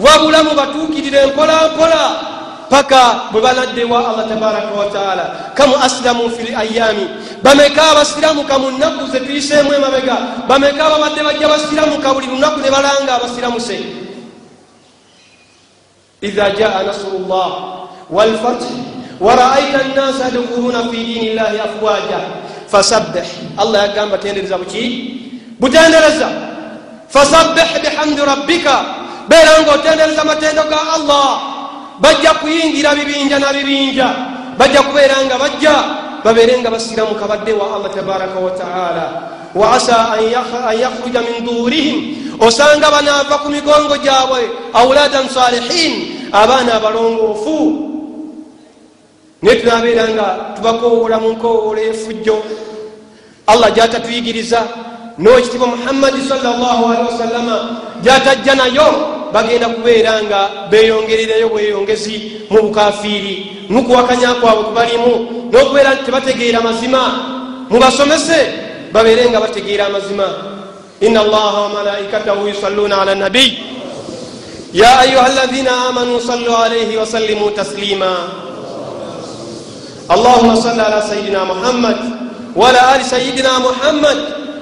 wabulamu 0.00 0.50
batuukirire 0.54 1.26
mpolampola 1.26 2.02
paka 2.70 3.30
bwe 3.32 3.40
banaddewa 3.40 3.98
allah 4.08 4.28
tabaraka 4.28 4.74
wataala 4.74 5.24
kamu 5.54 5.76
aslamu 5.76 6.30
fi 6.30 6.54
ayami 6.54 7.08
bameka 7.42 7.90
abasiramuka 7.90 8.58
mu 8.58 8.70
nnaku 8.70 9.06
zetuyiseemu 9.12 9.72
emabega. 9.74 10.16
Bameka 10.48 10.90
babadde 10.90 11.22
bajja 11.22 11.48
basiramuka 11.48 12.14
buli 12.14 12.26
lunaku 12.26 12.60
ne 12.60 12.70
balanga 12.70 13.12
abasiramuse 13.16 13.78
iha 16.22 16.50
jaa 16.50 16.82
nasru 16.82 17.22
llah 17.28 17.50
walfath 18.10 18.66
waraaita 19.20 19.80
nnasa 19.92 20.24
yadkhuluna 20.34 20.90
fi 20.90 20.96
dini 20.96 21.34
llahi 21.34 21.58
afwaja 21.60 22.20
fasabbih. 22.66 23.54
Allah 23.58 23.88
yagamba 23.88 24.18
tendereza 24.18 24.58
buki? 24.58 24.84
Butendereza. 25.60 26.28
Fasabbih 27.08 27.68
bihamdi 27.82 28.20
rabbika 28.26 29.05
beera 29.28 29.62
nga 29.62 29.72
otendereza 29.74 30.24
matendo 30.24 30.62
ga 30.70 30.80
allah. 30.96 31.30
Bajja 31.98 32.34
kuyingira 32.40 32.94
bibinja 32.94 33.38
na 33.38 33.52
bibinja. 33.52 34.08
Bajja 34.58 34.82
kubeera 34.82 35.16
nga 35.24 35.36
bajja. 35.38 35.76
Babeere 36.24 36.58
nga 36.60 36.70
basiramuka 36.70 37.26
baddewa 37.26 37.76
allah 37.76 37.90
tabaraka 37.94 38.38
wataala 38.38 39.06
wa 39.54 39.72
asa 39.72 40.18
an 40.18 40.76
yakhruja 40.76 41.22
min 41.22 41.46
duurihim 41.46 41.96
osanga 42.42 42.90
banaava 42.90 43.40
ku 43.40 43.48
migongo 43.48 43.96
gyabwe. 43.96 44.44
Auladan 44.74 45.28
salihin. 45.32 46.28
Abaana 46.32 46.76
abalongoofu. 46.76 47.58
Naye 49.42 49.56
tunabeera 49.62 50.04
nga 50.12 50.26
tubakowoola 50.56 51.16
mu 51.22 51.38
nkowoola 51.38 51.80
efujjo. 51.80 52.42
Allah 53.46 53.70
gyatatuyigiriza. 53.72 54.60
N'ekitibwa 55.16 55.72
muhammadi 55.72 56.20
salllahalihi 56.28 57.08
wasallama 57.08 57.56
gyatajja 58.04 58.52
nayo 58.52 59.15
bagenda 59.32 59.68
kubeera 59.68 60.22
nga 60.22 60.40
beyongerereyo 60.70 61.48
bweyongezi 61.48 62.46
mu 62.50 62.62
bukafiiri. 62.62 63.66
Nukuwakanya 63.68 64.34
kwabwe 64.34 64.64
kubalimu 64.64 65.12
n'okubeera 65.52 65.94
nti 65.94 66.04
tebategeera 66.04 66.60
mazima. 66.60 67.02
Mubasomese 67.70 68.38
babeere 68.92 69.30
nga 69.30 69.40
bategeera 69.40 69.86
amazima 69.86 70.28
ina 71.00 71.20
allaha 71.20 71.60
wamalaikatahu 71.60 72.48
yusalluuna 72.48 73.02
ala 73.02 73.14
nabiy 73.14 73.52
ya 74.72 74.98
ayuha 74.98 75.26
alladhina 75.26 75.86
amanu 75.88 76.20
sallu 76.20 76.56
alaihi 76.56 76.96
wasallimu 76.96 77.50
taslima. 77.50 78.16
Allahuma 80.08 80.56
salli 80.56 80.80
ala 80.80 81.02
sayidina 81.02 81.44
muhammad 81.44 81.96
wala 82.56 82.88
ali 82.94 83.04
sayidina 83.04 83.58
muhammad 83.58 84.18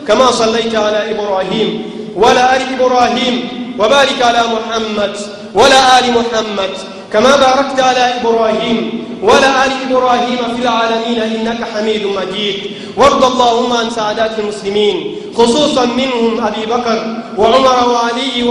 kama 0.07 0.33
sallaita 0.33 0.87
ala 0.89 1.11
ibrahim 1.11 1.69
wala 2.17 2.51
ali 2.51 2.65
ibrahim 2.75 3.35
وبارك 3.79 4.23
على 4.23 4.43
محمد 4.55 5.17
ولا 5.55 5.99
آل 5.99 6.05
محمد 6.13 6.71
كما 7.13 7.37
باركت 7.37 7.81
على 7.81 8.21
إبراهيم 8.21 9.05
ولا 9.23 9.67
آل 9.67 9.73
إبراهيم 9.91 10.39
في 10.57 10.63
العالمين 10.63 11.21
إنك 11.23 11.61
حميد 11.75 12.07
مجيد. 12.07 12.57
وارض 12.97 13.25
اللهم 13.25 13.73
عن 13.73 13.91
سعادات 13.91 14.39
المسلمين 14.39 15.17
خصوصا 15.37 15.85
منهم 15.85 16.47
أبي 16.47 16.67
بكر 16.67 17.17
وعمر 17.39 17.89
وعلي 17.89 18.43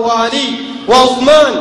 وعلي 0.00 0.46
وعثمان 0.88 1.52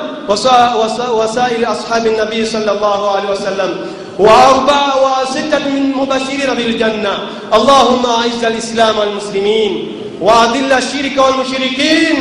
وسائر 1.13 1.71
أصحاب 1.71 2.07
النبي 2.07 2.45
صلى 2.45 2.71
الله 2.71 3.11
عليه 3.11 3.29
وسلم. 3.29 3.71
وأربعة 4.19 5.21
وستة 5.21 5.59
من 5.59 5.91
مبشرين 5.95 6.53
بالجنة. 6.57 7.13
اللهم 7.53 8.05
أعز 8.05 8.43
الإسلام 8.45 8.97
والمسلمين 8.97 9.91
وأذل 10.21 10.73
الشرك 10.73 11.15
والمشركين. 11.17 12.17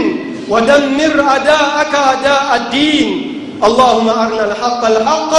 ودمر 0.51 1.17
أداءك 1.37 1.95
أداء 2.15 2.47
الدين. 2.57 3.09
اللهم 3.69 4.09
أرنا 4.09 4.45
الحق 4.51 4.83
الحق 4.85 5.35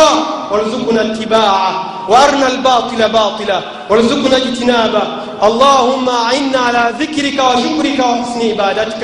وارزقنا 0.52 1.02
اتباعه 1.02 1.72
وأرنا 2.10 2.48
الباطل 2.48 3.10
باطلا 3.10 3.60
وارزقنا 3.90 4.38
اجتنابه. 4.38 5.04
اللهم 5.44 6.08
أعنا 6.10 6.60
على 6.68 6.84
ذكرك 7.02 7.38
وشكرك 7.50 8.00
وحسن 8.00 8.42
عبادتك. 8.50 9.04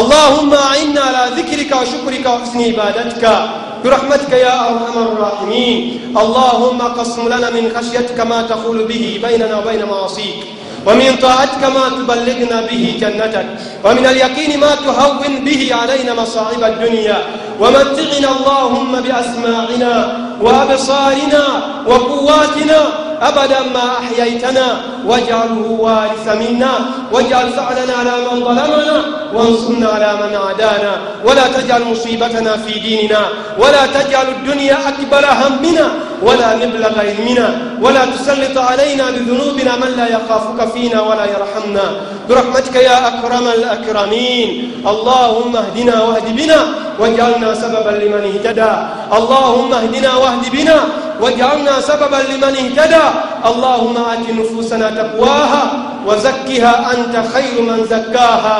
اللهم 0.00 0.52
أعنا 0.54 1.00
على 1.08 1.22
ذكرك 1.38 1.70
وشكرك 1.80 2.24
وحسن 2.26 2.60
عبادتك. 2.68 3.24
برحمتك 3.84 4.32
يا 4.32 4.56
أرحم 4.70 4.96
الراحمين. 5.08 5.80
اللهم 6.22 6.80
قسم 6.98 7.22
لنا 7.28 7.48
من 7.50 7.64
خشيتك 7.76 8.18
ما 8.20 8.42
تقول 8.42 8.78
به 8.84 9.04
بيننا 9.26 9.58
وبين 9.58 9.82
معاصيك 9.84 10.38
ومن 10.86 11.16
طاعتك 11.22 11.62
ما 11.64 11.88
تبلغنا 11.88 12.60
به 12.70 12.96
جنتك 13.00 13.46
ومن 13.84 14.06
اليقين 14.06 14.60
ما 14.60 14.74
تهون 14.74 15.44
به 15.44 15.70
علينا 15.74 16.14
مصاعب 16.14 16.62
الدنيا. 16.64 17.18
ومتعنا 17.60 18.28
اللهم 18.36 18.92
بأسماعنا 19.00 19.94
وأبصارنا 20.40 21.44
وقواتنا 21.86 22.80
أبدا 23.22 23.60
ما 23.74 23.86
أحييتنا 23.98 24.66
واجعله 25.06 25.76
وارث 25.80 26.26
منا 26.28 26.74
واجعل 27.12 27.52
فعلنا 27.52 27.94
على 28.00 28.14
من 28.26 28.44
ظلمنا 28.44 29.04
وانصرنا 29.34 29.88
على 29.88 30.12
من 30.22 30.36
عادانا. 30.36 30.92
ولا 31.24 31.46
تجعل 31.46 31.82
مصيبتنا 31.84 32.56
في 32.56 32.78
ديننا 32.78 33.22
ولا 33.58 33.86
تجعل 33.86 34.28
الدنيا 34.28 34.78
أكبر 34.88 35.24
همنا. 35.42 35.88
ولا 36.22 36.56
مبلغ 36.56 36.92
علمنا 37.00 37.48
ولا 37.82 38.04
تسلط 38.04 38.58
علينا 38.58 39.10
بذنوبنا 39.10 39.76
من 39.76 39.90
لا 39.96 40.06
يخافك 40.16 40.72
فينا 40.72 41.00
ولا 41.00 41.24
يرحمنا. 41.24 41.86
برحمتك 42.28 42.76
يا 42.76 43.08
أكرم 43.08 43.46
الأكرمين. 43.58 44.48
اللهم 44.86 45.52
اهدنا 45.56 45.96
واهد 46.02 46.36
بنا 46.36 46.60
واجعلنا 47.00 47.54
سببا 47.54 47.90
لمن 48.02 48.22
اهتدى. 48.30 48.72
اللهم 49.18 49.70
اهدنا 49.72 50.12
واهد 50.22 50.44
بنا 50.52 50.78
واجعلنا 51.20 51.74
سببا 51.80 52.20
لمن 52.30 52.54
اهتدى. 52.62 53.06
اللهم 53.50 53.96
آت 54.12 54.24
نفوسنا 54.38 54.90
تقواها 54.90 55.62
وزكها 56.06 56.72
أنت 56.94 57.14
خير 57.34 57.54
من 57.68 57.78
زكاها. 57.90 58.58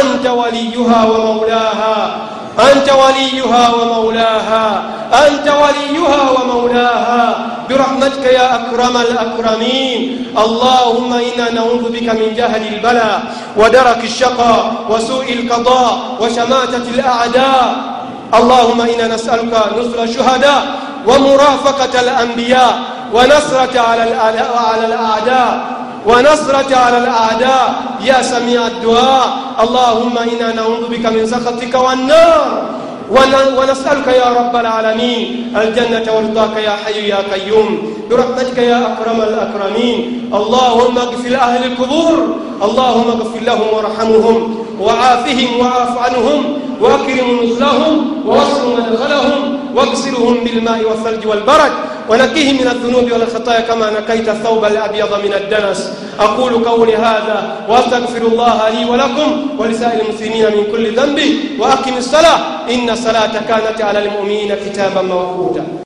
أنت 0.00 0.24
وليها 0.26 0.98
ومولاها. 1.10 1.96
أنت 2.72 2.88
وليها 3.02 3.64
ومولاها. 3.74 4.66
أنت 5.26 5.46
ولي 5.62 5.83
وأدناها 6.74 7.36
برحمتك 7.70 8.24
يا 8.24 8.54
أكرم 8.54 8.96
الأكرمين. 8.96 10.26
اللهم 10.38 11.12
إنا 11.12 11.50
نعوذ 11.54 11.84
بك 11.90 12.08
من 12.10 12.34
جهل 12.36 12.62
البلاء 12.74 13.22
ودرك 13.56 14.04
الشقاء 14.04 14.74
وسوء 14.90 15.32
القضاء 15.32 15.92
وشماتة 16.20 16.86
الأعداء. 16.94 17.74
اللهم 18.34 18.80
إنا 18.80 19.14
نسألك 19.14 19.54
نصر 19.78 20.02
الشهداء 20.02 20.62
ومرافقة 21.06 22.00
الأنبياء 22.00 22.74
ونصرة 23.14 23.80
على 23.80 24.86
الأعداء 24.86 25.50
ونصرة 26.06 26.76
على 26.76 26.98
الأعداء. 26.98 27.74
يا 28.00 28.22
سميع 28.22 28.66
الدعاء. 28.66 29.28
اللهم 29.62 30.18
إنا 30.18 30.52
نعوذ 30.52 30.88
بك 30.90 31.06
من 31.06 31.26
سخطك 31.26 31.74
والنار. 31.74 32.62
ونسألك 33.10 34.06
يا 34.06 34.28
رب 34.38 34.56
العالمين 34.56 35.52
الجنة 35.56 36.06
ورضاك 36.16 36.56
يا 36.56 36.74
حي 36.84 37.08
يا 37.08 37.18
قيوم 37.32 37.92
برحمتك 38.10 38.58
يا 38.58 38.92
أكرم 38.92 39.20
الأكرمين. 39.20 40.30
اللهم 40.34 40.98
اغفر 40.98 41.34
أهل 41.36 41.64
القبور 41.72 42.36
اللهم 42.62 43.08
اغفر 43.10 43.40
لهم 43.40 43.68
وارحمهم 43.72 44.64
وعافهم 44.80 45.50
وعاف 45.60 45.98
عنهم 45.98 46.40
واكرم 46.80 47.28
نزلهم 47.44 47.94
ووصل 48.26 48.64
مدخلهم 48.76 49.58
واغسلهم 49.74 50.34
بالماء 50.44 50.80
والثلج 50.88 51.26
والبرد. 51.26 51.72
ونقيه 52.10 52.52
من 52.52 52.68
الذنوب 52.68 53.12
والخطايا 53.12 53.60
كما 53.60 53.90
نقيت 53.90 54.28
الثوب 54.28 54.64
الأبيض 54.64 55.12
من 55.24 55.32
الدنس. 55.34 55.92
أقول 56.20 56.64
قولي 56.64 56.96
هذا 56.96 57.66
وأستغفر 57.68 58.22
الله 58.26 58.68
لي 58.68 58.90
ولكم 58.90 59.46
ولسائر 59.58 60.02
المسلمين 60.02 60.46
من 60.56 60.64
كل 60.72 60.96
ذنب 60.96 61.20
وأقم 61.58 61.96
الصلاة. 61.96 62.38
إن 62.70 62.90
الصلاة 62.90 63.32
كانت 63.48 63.82
على 63.82 63.98
المؤمنين 63.98 64.54
كتابا 64.54 65.02
موقوتا. 65.02 65.83